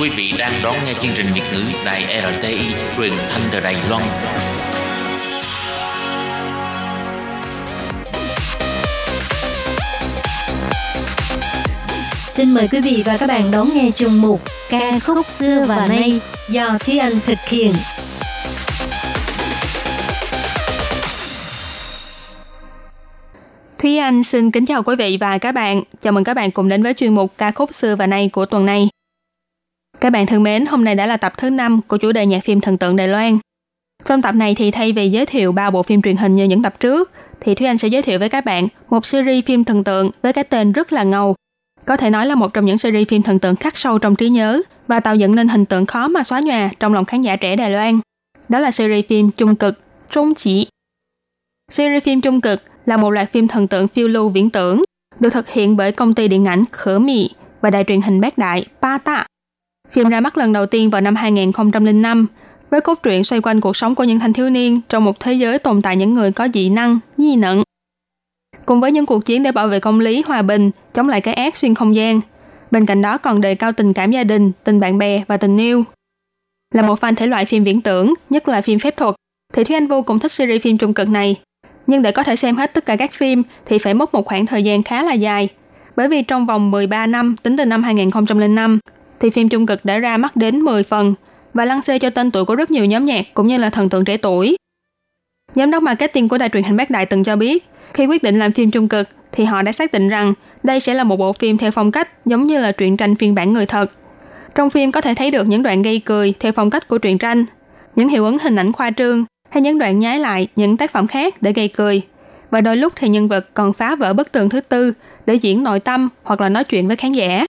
[0.00, 3.76] Quý vị đang đón nghe chương trình Việt ngữ Đài RTI truyền thanh từ Đài
[3.88, 4.02] Loan.
[12.40, 15.86] Xin mời quý vị và các bạn đón nghe chương mục Ca khúc xưa và
[15.86, 16.20] nay
[16.50, 17.72] do Thúy Anh thực hiện.
[23.78, 25.82] Thúy Anh xin kính chào quý vị và các bạn.
[26.00, 28.46] Chào mừng các bạn cùng đến với chuyên mục ca khúc xưa và nay của
[28.46, 28.88] tuần này.
[30.00, 32.44] Các bạn thân mến, hôm nay đã là tập thứ 5 của chủ đề nhạc
[32.44, 33.38] phim thần tượng Đài Loan.
[34.04, 36.62] Trong tập này thì thay vì giới thiệu ba bộ phim truyền hình như những
[36.62, 37.10] tập trước,
[37.40, 40.32] thì Thúy Anh sẽ giới thiệu với các bạn một series phim thần tượng với
[40.32, 41.34] cái tên rất là ngầu.
[41.86, 44.28] Có thể nói là một trong những series phim thần tượng khắc sâu trong trí
[44.28, 47.36] nhớ và tạo dựng nên hình tượng khó mà xóa nhòa trong lòng khán giả
[47.36, 48.00] trẻ Đài Loan.
[48.48, 50.66] Đó là series phim Trung cực, Trung chỉ.
[51.70, 54.82] Series phim Trung cực là một loạt phim thần tượng phiêu lưu viễn tưởng,
[55.20, 58.38] được thực hiện bởi công ty điện ảnh Khở Mị và đài truyền hình Bác
[58.38, 59.26] Đại Pa Ta.
[59.90, 62.26] Phim ra mắt lần đầu tiên vào năm 2005
[62.70, 65.32] với cốt truyện xoay quanh cuộc sống của những thanh thiếu niên trong một thế
[65.32, 67.62] giới tồn tại những người có dị năng, di nận.
[68.70, 71.34] Cùng với những cuộc chiến để bảo vệ công lý, hòa bình, chống lại cái
[71.34, 72.20] ác xuyên không gian.
[72.70, 75.56] Bên cạnh đó còn đề cao tình cảm gia đình, tình bạn bè và tình
[75.56, 75.84] yêu.
[76.74, 79.14] Là một fan thể loại phim viễn tưởng, nhất là phim phép thuật,
[79.52, 81.36] thì Thúy Anh vô cùng thích series phim trung cực này.
[81.86, 84.46] Nhưng để có thể xem hết tất cả các phim thì phải mất một khoảng
[84.46, 85.48] thời gian khá là dài.
[85.96, 88.78] Bởi vì trong vòng 13 năm tính từ năm 2005
[89.20, 91.14] thì phim trung cực đã ra mắt đến 10 phần
[91.54, 93.88] và lăng xê cho tên tuổi của rất nhiều nhóm nhạc cũng như là thần
[93.88, 94.56] tượng trẻ tuổi.
[95.54, 98.38] Giám đốc marketing của đài truyền hình Bắc Đại từng cho biết, khi quyết định
[98.38, 100.32] làm phim trung cực thì họ đã xác định rằng
[100.62, 103.34] đây sẽ là một bộ phim theo phong cách giống như là truyện tranh phiên
[103.34, 103.90] bản người thật.
[104.54, 107.18] Trong phim có thể thấy được những đoạn gây cười theo phong cách của truyện
[107.18, 107.44] tranh,
[107.96, 111.06] những hiệu ứng hình ảnh khoa trương hay những đoạn nhái lại những tác phẩm
[111.06, 112.02] khác để gây cười.
[112.50, 114.92] Và đôi lúc thì nhân vật còn phá vỡ bức tường thứ tư
[115.26, 117.44] để diễn nội tâm hoặc là nói chuyện với khán giả.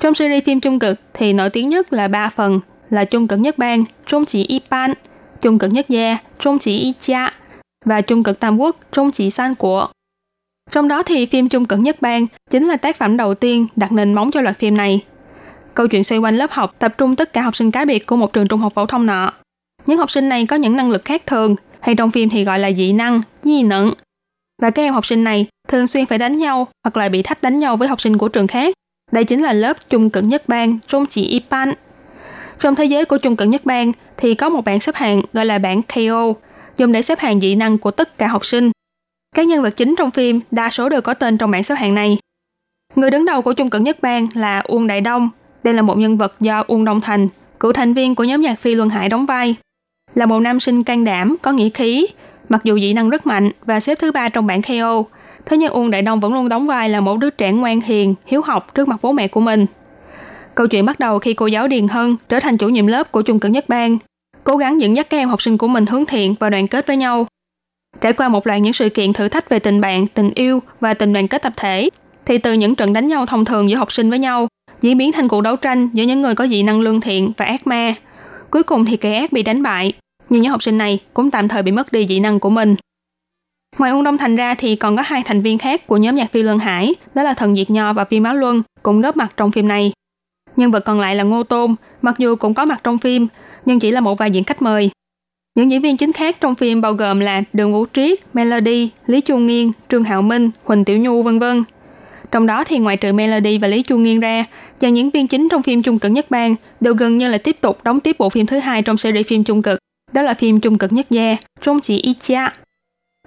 [0.00, 3.38] Trong series phim trung cực thì nổi tiếng nhất là ba phần là trung cực
[3.38, 4.92] nhất bang, trung chỉ ipan
[5.44, 7.32] trung cực nhất gia, trung chỉ y cha
[7.84, 9.88] và trung cực tam quốc, trung chỉ san của.
[10.70, 13.92] Trong đó thì phim trung cực nhất bang chính là tác phẩm đầu tiên đặt
[13.92, 15.04] nền móng cho loạt phim này.
[15.74, 18.16] Câu chuyện xoay quanh lớp học tập trung tất cả học sinh cá biệt của
[18.16, 19.32] một trường trung học phổ thông nọ.
[19.86, 22.58] Những học sinh này có những năng lực khác thường, hay trong phim thì gọi
[22.58, 23.92] là dị năng, di nẫn.
[24.62, 27.42] Và các em học sinh này thường xuyên phải đánh nhau hoặc là bị thách
[27.42, 28.74] đánh nhau với học sinh của trường khác.
[29.12, 31.72] Đây chính là lớp trung cực nhất bang, trung chỉ Ipan.
[32.58, 35.46] Trong thế giới của trung cận nhất bang thì có một bảng xếp hạng gọi
[35.46, 36.32] là bảng KO,
[36.76, 38.70] dùng để xếp hạng dị năng của tất cả học sinh.
[39.36, 41.94] Các nhân vật chính trong phim đa số đều có tên trong bảng xếp hạng
[41.94, 42.18] này.
[42.96, 45.30] Người đứng đầu của trung cận nhất bang là Uông Đại Đông.
[45.62, 47.28] Đây là một nhân vật do Uông Đông Thành,
[47.60, 49.54] cựu thành viên của nhóm nhạc Phi Luân Hải đóng vai.
[50.14, 52.06] Là một nam sinh can đảm, có nghĩa khí,
[52.48, 55.02] mặc dù dị năng rất mạnh và xếp thứ ba trong bảng KO,
[55.46, 58.14] thế nhưng Uông Đại Đông vẫn luôn đóng vai là một đứa trẻ ngoan hiền,
[58.26, 59.66] hiếu học trước mặt bố mẹ của mình.
[60.54, 63.22] Câu chuyện bắt đầu khi cô giáo Điền Hân trở thành chủ nhiệm lớp của
[63.22, 63.98] trung cực nhất bang,
[64.44, 66.86] cố gắng dẫn dắt các em học sinh của mình hướng thiện và đoàn kết
[66.86, 67.26] với nhau.
[68.00, 70.94] Trải qua một loạt những sự kiện thử thách về tình bạn, tình yêu và
[70.94, 71.90] tình đoàn kết tập thể,
[72.26, 74.48] thì từ những trận đánh nhau thông thường giữa học sinh với nhau,
[74.80, 77.44] diễn biến thành cuộc đấu tranh giữa những người có dị năng lương thiện và
[77.44, 77.94] ác ma.
[78.50, 79.92] Cuối cùng thì kẻ ác bị đánh bại,
[80.28, 82.76] nhưng những học sinh này cũng tạm thời bị mất đi dị năng của mình.
[83.78, 86.32] Ngoài Ung Đông Thành ra thì còn có hai thành viên khác của nhóm nhạc
[86.32, 89.32] Phi Luân Hải, đó là Thần Diệt Nho và Vi Máu Luân, cũng góp mặt
[89.36, 89.92] trong phim này.
[90.56, 93.26] Nhân vật còn lại là Ngô Tôn, mặc dù cũng có mặt trong phim,
[93.64, 94.90] nhưng chỉ là một vài diễn khách mời.
[95.56, 99.20] Những diễn viên chính khác trong phim bao gồm là Đường Vũ Triết, Melody, Lý
[99.20, 101.64] Chu Nghiên, Trương Hạo Minh, Huỳnh Tiểu Nhu, vân vân.
[102.30, 104.44] Trong đó thì ngoài trừ Melody và Lý Chu Nghiên ra,
[104.78, 107.56] dàn diễn viên chính trong phim Trung cực nhất bang đều gần như là tiếp
[107.60, 109.78] tục đóng tiếp bộ phim thứ hai trong series phim Trung cực.
[110.12, 112.48] Đó là phim Trung cực nhất gia, Trung chỉ Ichia.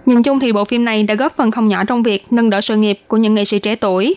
[0.06, 2.60] Nhìn chung thì bộ phim này đã góp phần không nhỏ trong việc nâng đỡ
[2.60, 4.16] sự nghiệp của những nghệ sĩ trẻ tuổi,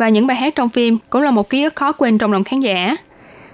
[0.00, 2.44] và những bài hát trong phim cũng là một ký ức khó quên trong lòng
[2.44, 2.96] khán giả.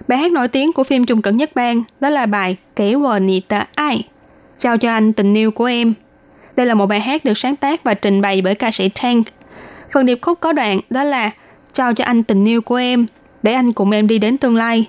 [0.08, 3.18] Bài hát nổi tiếng của phim trùng cận nhất bang đó là bài Kể vợ
[3.18, 4.04] nị ta ai,
[4.58, 5.94] trao cho anh tình yêu của em.
[6.56, 9.26] Đây là một bài hát được sáng tác và trình bày bởi ca sĩ Tank.
[9.92, 11.30] Phần điệp khúc có đoạn đó là
[11.72, 13.06] trao cho anh tình yêu của em,
[13.42, 14.86] để anh cùng em đi đến tương lai.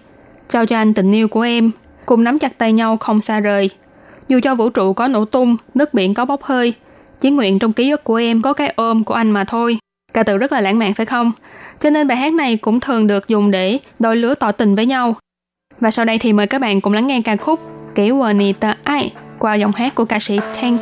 [0.50, 1.72] Trao cho anh tình yêu của em,
[2.06, 3.70] cùng nắm chặt tay nhau không xa rời.
[4.28, 6.74] Dù cho vũ trụ có nổ tung, nước biển có bốc hơi,
[7.20, 9.78] chỉ nguyện trong ký ức của em có cái ôm của anh mà thôi.
[10.14, 11.32] Ca từ rất là lãng mạn, phải không?
[11.80, 14.86] Cho nên bài hát này cũng thường được dùng để đôi lứa tỏ tình với
[14.86, 15.16] nhau.
[15.80, 17.60] Và sau đây thì mời các bạn cùng lắng nghe ca khúc
[17.96, 20.82] Kể quờ nì tờ ai qua giọng hát của ca sĩ Tank.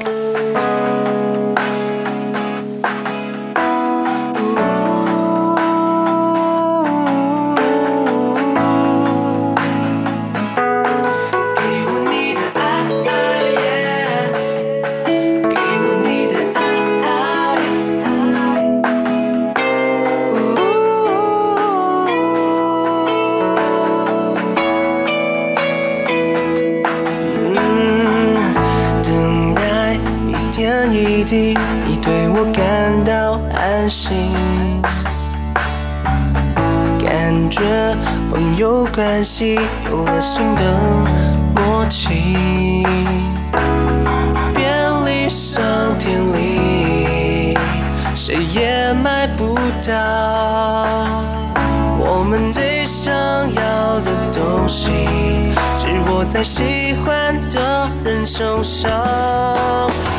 [31.36, 34.31] 你对我感到安心。
[36.97, 37.61] 感觉
[38.31, 39.59] 朋友关系
[39.89, 40.63] 有了新的
[41.53, 42.86] 默契。
[44.55, 45.61] 便利商
[45.99, 47.57] 店里
[48.15, 51.05] 谁也买不到。
[51.99, 54.89] 我们最想要的东西
[55.77, 60.14] 只握在喜欢的人手上。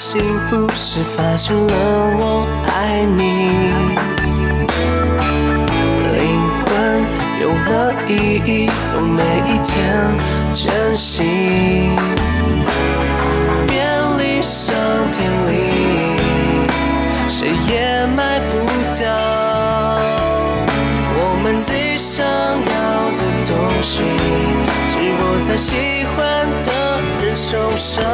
[0.00, 1.74] 幸福是发现了
[2.16, 3.20] 我爱你，
[6.14, 6.16] 灵
[6.62, 6.64] 魂
[7.40, 8.10] 有了意
[8.46, 9.20] 义，用每
[9.50, 9.74] 一天
[10.54, 11.24] 珍惜。
[13.66, 13.74] 便
[14.18, 14.72] 利商
[15.10, 15.18] 店
[15.48, 15.50] 里，
[17.28, 18.54] 谁也买不
[19.02, 19.04] 到
[21.18, 22.72] 我们最想要
[23.18, 24.04] 的东西，
[24.90, 26.70] 只握在喜欢的
[27.20, 28.06] 人手上。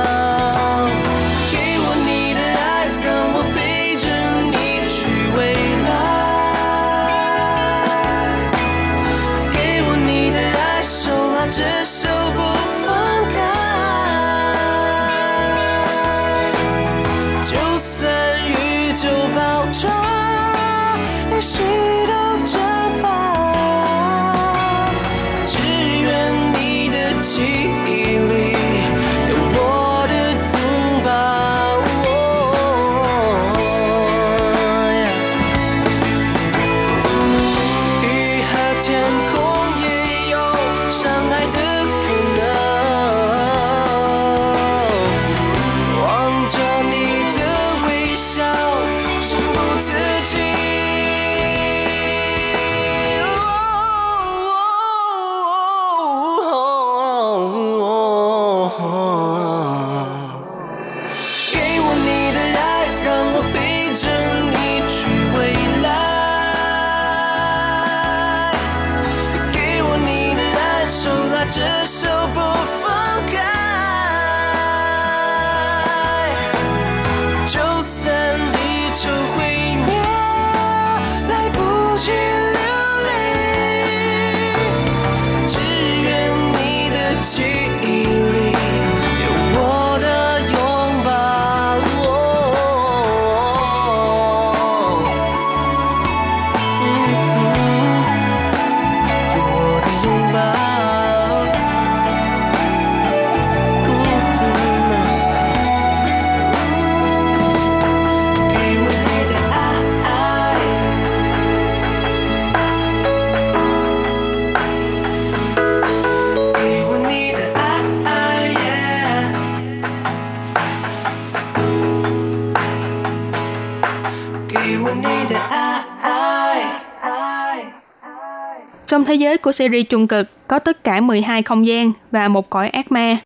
[129.14, 132.68] thế giới của series trung cực có tất cả 12 không gian và một cõi
[132.68, 133.16] ác ma.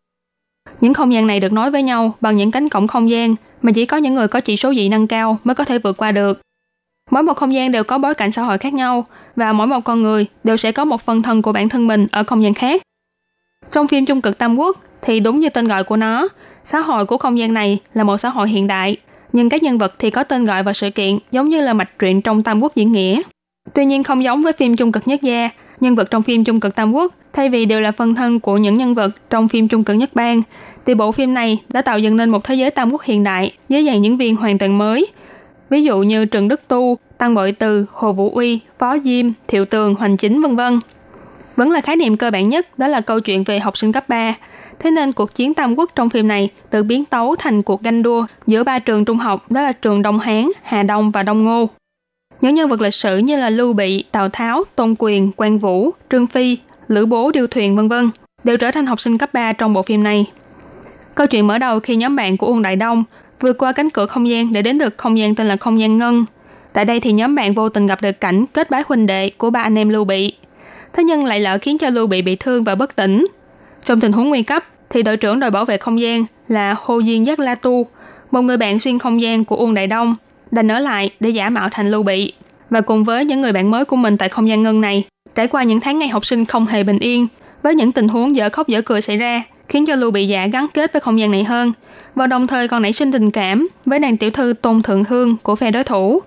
[0.81, 3.71] Những không gian này được nối với nhau bằng những cánh cổng không gian mà
[3.75, 6.11] chỉ có những người có chỉ số dị năng cao mới có thể vượt qua
[6.11, 6.41] được.
[7.11, 9.79] Mỗi một không gian đều có bối cảnh xã hội khác nhau và mỗi một
[9.79, 12.53] con người đều sẽ có một phần thân của bản thân mình ở không gian
[12.53, 12.81] khác.
[13.71, 16.27] Trong phim Trung cực Tam Quốc thì đúng như tên gọi của nó,
[16.63, 18.97] xã hội của không gian này là một xã hội hiện đại,
[19.33, 21.99] nhưng các nhân vật thì có tên gọi và sự kiện giống như là mạch
[21.99, 23.21] truyện trong Tam Quốc diễn nghĩa.
[23.73, 25.49] Tuy nhiên không giống với phim Trung cực nhất gia,
[25.81, 28.57] nhân vật trong phim Trung cực Tam Quốc thay vì đều là phân thân của
[28.57, 30.41] những nhân vật trong phim Trung cực nhất bang,
[30.85, 33.51] thì bộ phim này đã tạo dựng nên một thế giới Tam Quốc hiện đại
[33.69, 35.07] với dàn diễn viên hoàn toàn mới.
[35.69, 39.65] Ví dụ như Trần Đức Tu, Tăng Bội Từ, Hồ Vũ Uy, Phó Diêm, Thiệu
[39.65, 40.79] Tường, Hoành Chính vân vân.
[41.55, 44.09] Vẫn là khái niệm cơ bản nhất, đó là câu chuyện về học sinh cấp
[44.09, 44.35] 3.
[44.79, 48.03] Thế nên cuộc chiến Tam Quốc trong phim này tự biến tấu thành cuộc ganh
[48.03, 51.43] đua giữa ba trường trung học, đó là trường Đông Hán, Hà Đông và Đông
[51.43, 51.69] Ngô.
[52.41, 55.91] Những nhân vật lịch sử như là Lưu Bị, Tào Tháo, Tôn Quyền, Quan Vũ,
[56.11, 58.09] Trương Phi, Lữ Bố, Điêu Thuyền vân vân
[58.43, 60.25] đều trở thành học sinh cấp 3 trong bộ phim này.
[61.15, 63.03] Câu chuyện mở đầu khi nhóm bạn của Uông Đại Đông
[63.39, 65.97] vượt qua cánh cửa không gian để đến được không gian tên là không gian
[65.97, 66.25] ngân.
[66.73, 69.49] Tại đây thì nhóm bạn vô tình gặp được cảnh kết bái huynh đệ của
[69.49, 70.33] ba anh em Lưu Bị.
[70.93, 73.27] Thế nhưng lại lỡ khiến cho Lưu Bị bị thương và bất tỉnh.
[73.85, 77.01] Trong tình huống nguy cấp thì đội trưởng đội bảo vệ không gian là Hồ
[77.01, 77.87] Diên Giác La Tu,
[78.31, 80.15] một người bạn xuyên không gian của Uông Đại Đông,
[80.51, 82.33] đành ở lại để giả mạo thành Lưu Bị.
[82.69, 85.03] Và cùng với những người bạn mới của mình tại không gian ngân này,
[85.35, 87.27] trải qua những tháng ngày học sinh không hề bình yên,
[87.63, 90.47] với những tình huống dở khóc dở cười xảy ra, khiến cho Lưu Bị Dạ
[90.47, 91.71] gắn kết với không gian này hơn,
[92.15, 95.37] và đồng thời còn nảy sinh tình cảm với nàng tiểu thư Tôn Thượng Hương
[95.37, 96.21] của phe đối thủ.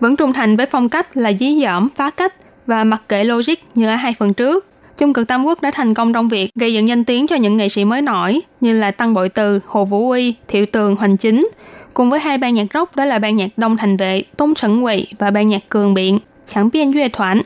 [0.00, 2.34] Vẫn trung thành với phong cách là dí dỏm, phá cách
[2.66, 4.66] và mặc kệ logic như ở hai phần trước.
[4.98, 7.56] Trung cực Tam Quốc đã thành công trong việc gây dựng danh tiếng cho những
[7.56, 11.16] nghệ sĩ mới nổi như là Tăng Bội Từ, Hồ Vũ Uy, Thiệu Tường, Hoành
[11.16, 11.48] Chính,
[11.94, 14.84] cùng với hai ban nhạc rock đó là ban nhạc Đông Thành Vệ, Tôn trần
[14.84, 17.42] Quỳ và ban nhạc Cường Biện, Chẳng Biên Duy Thoản.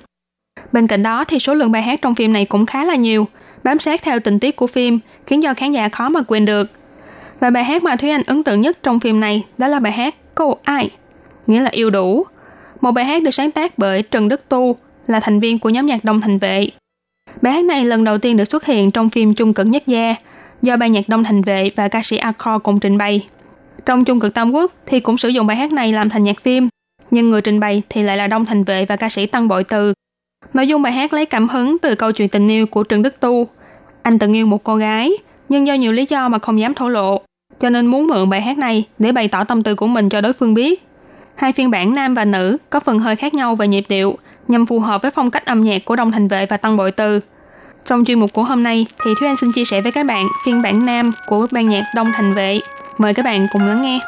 [0.72, 3.26] Bên cạnh đó thì số lượng bài hát trong phim này cũng khá là nhiều,
[3.64, 6.70] bám sát theo tình tiết của phim, khiến cho khán giả khó mà quên được.
[7.40, 9.92] Và bài hát mà Thúy Anh ấn tượng nhất trong phim này đó là bài
[9.92, 10.90] hát Cô Ai,
[11.46, 12.26] nghĩa là yêu đủ.
[12.80, 14.76] Một bài hát được sáng tác bởi Trần Đức Tu,
[15.06, 16.68] là thành viên của nhóm nhạc Đông Thành Vệ.
[17.40, 20.14] Bài hát này lần đầu tiên được xuất hiện trong phim Trung cực nhất gia,
[20.62, 23.26] do ban nhạc Đông Thành Vệ và ca sĩ Akor cùng trình bày.
[23.86, 26.42] Trong Trung cực Tam Quốc thì cũng sử dụng bài hát này làm thành nhạc
[26.42, 26.68] phim,
[27.10, 29.64] nhưng người trình bày thì lại là Đông Thành Vệ và ca sĩ Tăng Bội
[29.64, 29.92] Từ.
[30.54, 33.20] Nội dung bài hát lấy cảm hứng từ câu chuyện tình yêu của Trần Đức
[33.20, 33.48] Tu.
[34.02, 35.12] Anh từng yêu một cô gái,
[35.48, 37.20] nhưng do nhiều lý do mà không dám thổ lộ,
[37.58, 40.20] cho nên muốn mượn bài hát này để bày tỏ tâm tư của mình cho
[40.20, 40.86] đối phương biết.
[41.36, 44.18] Hai phiên bản nam và nữ có phần hơi khác nhau về nhịp điệu,
[44.52, 46.92] nhằm phù hợp với phong cách âm nhạc của Đông Thành Vệ và Tăng Bội
[46.92, 47.20] Từ.
[47.86, 50.28] Trong chuyên mục của hôm nay thì Thúy Anh xin chia sẻ với các bạn
[50.44, 52.60] phiên bản nam của ban nhạc Đông Thành Vệ.
[52.98, 54.00] Mời các bạn cùng lắng nghe.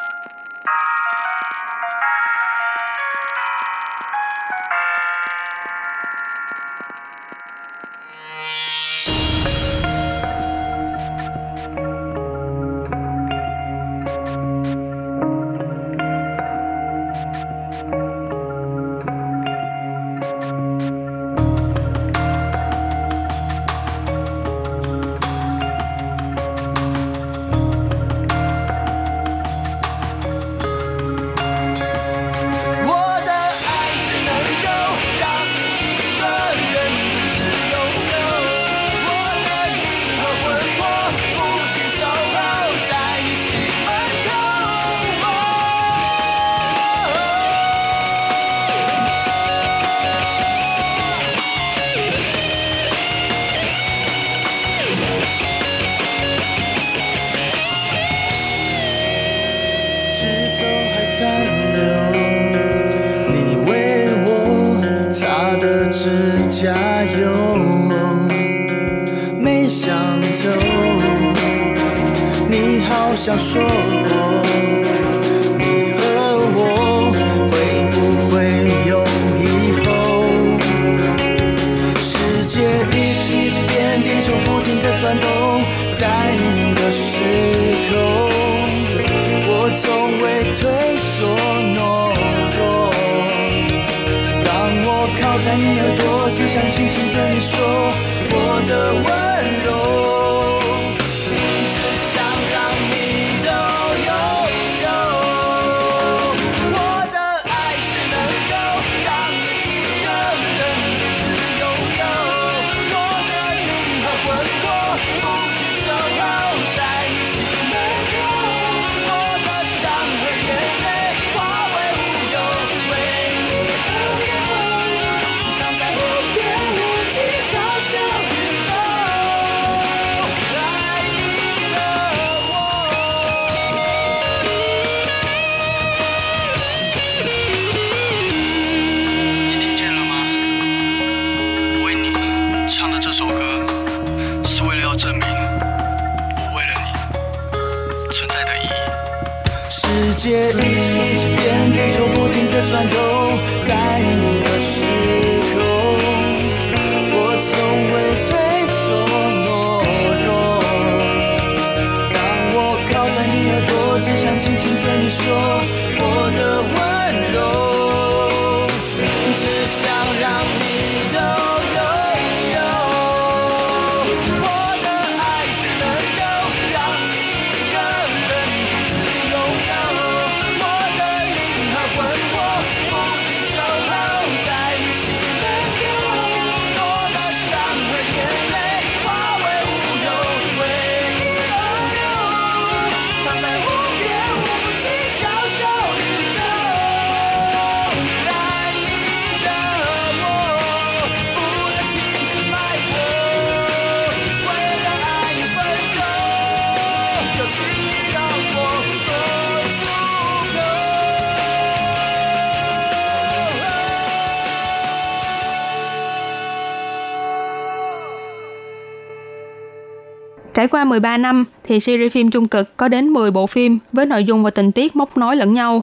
[220.84, 224.24] Qua 13 năm thì series phim Trung Cực có đến 10 bộ phim với nội
[224.24, 225.80] dung và tình tiết móc nối lẫn nhau.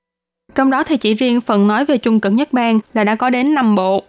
[0.56, 3.30] Trong đó thì chỉ riêng phần nói về Trung Cực Nhất Bang là đã có
[3.30, 4.04] đến 5 bộ.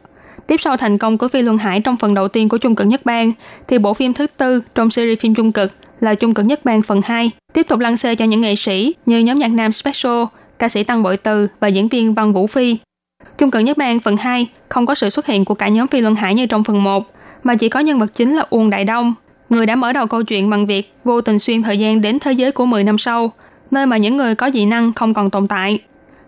[0.47, 2.87] Tiếp sau thành công của Phi Luân Hải trong phần đầu tiên của Trung Cực
[2.87, 3.33] Nhất Bang,
[3.69, 6.83] thì bộ phim thứ tư trong series phim Trung Cực là Trung Cực Nhất Bang
[6.83, 10.23] phần 2, tiếp tục lăn xê cho những nghệ sĩ như nhóm nhạc nam Special,
[10.59, 12.77] ca sĩ Tăng Bội Từ và diễn viên Văn Vũ Phi.
[13.39, 16.01] Trung Cực Nhất Bang phần 2 không có sự xuất hiện của cả nhóm Phi
[16.01, 17.13] Luân Hải như trong phần 1,
[17.43, 19.15] mà chỉ có nhân vật chính là Uông Đại Đông,
[19.53, 22.33] người đã mở đầu câu chuyện bằng việc vô tình xuyên thời gian đến thế
[22.33, 23.33] giới của 10 năm sau,
[23.71, 25.79] nơi mà những người có dị năng không còn tồn tại.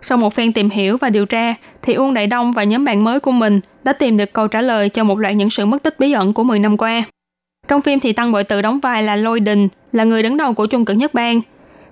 [0.00, 3.04] Sau một phen tìm hiểu và điều tra, thì Uông Đại Đông và nhóm bạn
[3.04, 5.82] mới của mình đã tìm được câu trả lời cho một loạt những sự mất
[5.82, 7.02] tích bí ẩn của 10 năm qua.
[7.68, 10.52] Trong phim thì Tăng Bội Tự đóng vai là Lôi Đình, là người đứng đầu
[10.52, 11.40] của Chung Cực Nhất Bang.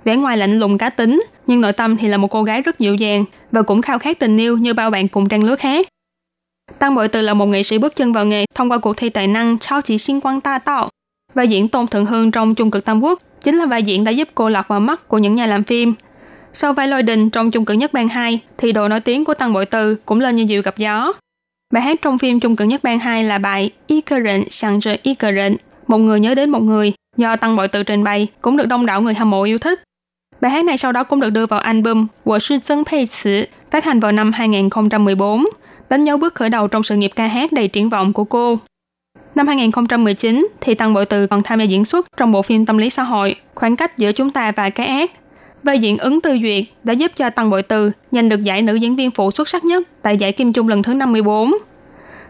[0.05, 2.78] Vẻ ngoài lạnh lùng cá tính, nhưng nội tâm thì là một cô gái rất
[2.78, 5.87] dịu dàng và cũng khao khát tình yêu như bao bạn cùng trang lứa khác.
[6.78, 9.09] Tăng Bội Từ là một nghệ sĩ bước chân vào nghề thông qua cuộc thi
[9.09, 10.89] tài năng Chao Chỉ Xin Quang Ta Tạo.
[11.35, 14.11] Vai diễn Tôn Thượng Hương trong Trung Cực Tam Quốc chính là vai diễn đã
[14.11, 15.95] giúp cô lọt vào mắt của những nhà làm phim.
[16.53, 19.35] Sau vai Lôi Đình trong Trung Cực Nhất Bang 2 thì độ nổi tiếng của
[19.35, 21.12] Tăng Bội Từ cũng lên như diều gặp gió.
[21.72, 24.78] Bài hát trong phim Trung Cực Nhất Bang 2 là bài Y cơ rịnh sàng
[24.78, 25.57] rời y cơ rịnh,
[25.87, 28.87] một người nhớ đến một người, do Tăng Bội Từ trình bày cũng được đông
[28.87, 29.83] đảo người hâm mộ yêu thích.
[30.41, 33.45] Bài hát này sau đó cũng được đưa vào album Wo sư Dân Pei Cử,
[33.70, 35.45] phát hành vào năm 2014,
[35.89, 38.59] đánh dấu bước khởi đầu trong sự nghiệp ca hát đầy triển vọng của cô.
[39.35, 42.78] Năm 2019 thì Tăng Bội Từ còn tham gia diễn xuất trong bộ phim tâm
[42.78, 45.11] lý xã hội Khoảng cách giữa chúng ta và cái ác.
[45.62, 48.74] Vai diễn ứng tư duyệt đã giúp cho Tăng Bội Từ giành được giải nữ
[48.74, 51.53] diễn viên phụ xuất sắc nhất tại giải Kim Chung lần thứ 54.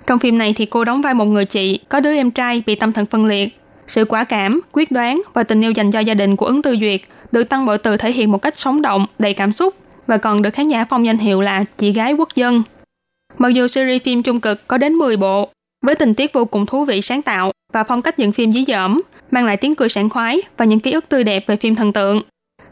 [0.07, 2.75] Trong phim này thì cô đóng vai một người chị có đứa em trai bị
[2.75, 3.59] tâm thần phân liệt.
[3.87, 6.77] Sự quả cảm, quyết đoán và tình yêu dành cho gia đình của ứng tư
[6.81, 7.01] duyệt
[7.33, 9.75] được Tăng Bội Từ thể hiện một cách sống động, đầy cảm xúc
[10.07, 12.63] và còn được khán giả phong danh hiệu là chị gái quốc dân.
[13.39, 15.49] Mặc dù series phim Trung Cực có đến 10 bộ,
[15.83, 18.65] với tình tiết vô cùng thú vị sáng tạo và phong cách dựng phim dí
[18.69, 21.75] dỏm, mang lại tiếng cười sảng khoái và những ký ức tươi đẹp về phim
[21.75, 22.23] thần tượng.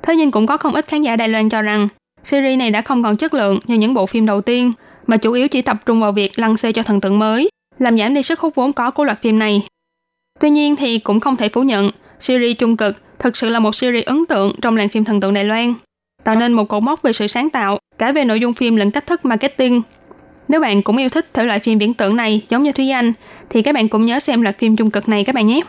[0.02, 1.88] Thế nhưng cũng có không ít khán giả Đài Loan cho rằng
[2.22, 4.72] series này đã không còn chất lượng như những bộ phim đầu tiên,
[5.06, 7.48] mà chủ yếu chỉ tập trung vào việc lăn xê cho thần tượng mới,
[7.78, 9.62] làm giảm đi sức hút vốn có của loạt phim này.
[10.40, 13.74] Tuy nhiên thì cũng không thể phủ nhận, series Trung Cực thực sự là một
[13.74, 15.74] series ấn tượng trong làng phim thần tượng Đài Loan,
[16.24, 18.90] tạo nên một cột mốc về sự sáng tạo, cả về nội dung phim lẫn
[18.90, 19.82] cách thức marketing.
[20.50, 23.12] Nếu bạn cũng yêu thích thể loại phim viễn tưởng này giống như Thúy Anh,
[23.50, 25.60] thì các bạn cũng nhớ xem loạt phim Trung Cực này các bạn nhé.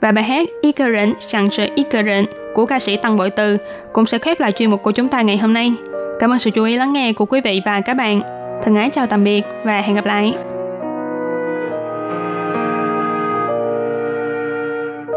[0.00, 3.56] Và bài hát Ignorant Sẵn sự Ignorant của ca sĩ Tăng Bội Từ
[3.92, 5.72] cũng sẽ khép lại chuyên mục của chúng ta ngày hôm nay.
[6.20, 8.20] Cảm ơn sự chú ý lắng nghe của quý vị và các bạn.
[8.62, 10.34] Thân ái chào tạm biệt và hẹn gặp lại.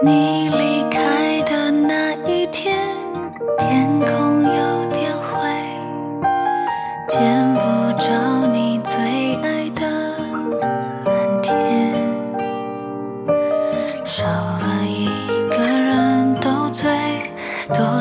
[0.04, 0.57] 你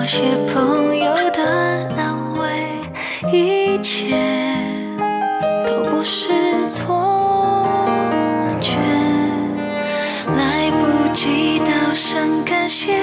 [0.06, 0.22] 多谢
[0.54, 1.42] 朋友的
[1.96, 2.46] 安慰，
[3.32, 4.16] 一切
[5.66, 7.88] 都不是错
[8.60, 8.78] 觉。
[10.36, 12.94] 来不及道声感谢，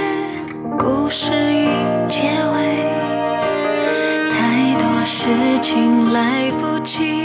[0.79, 1.67] 故事已
[2.07, 2.85] 结尾，
[4.31, 5.27] 太多事
[5.61, 7.22] 情来不及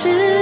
[0.00, 0.37] 是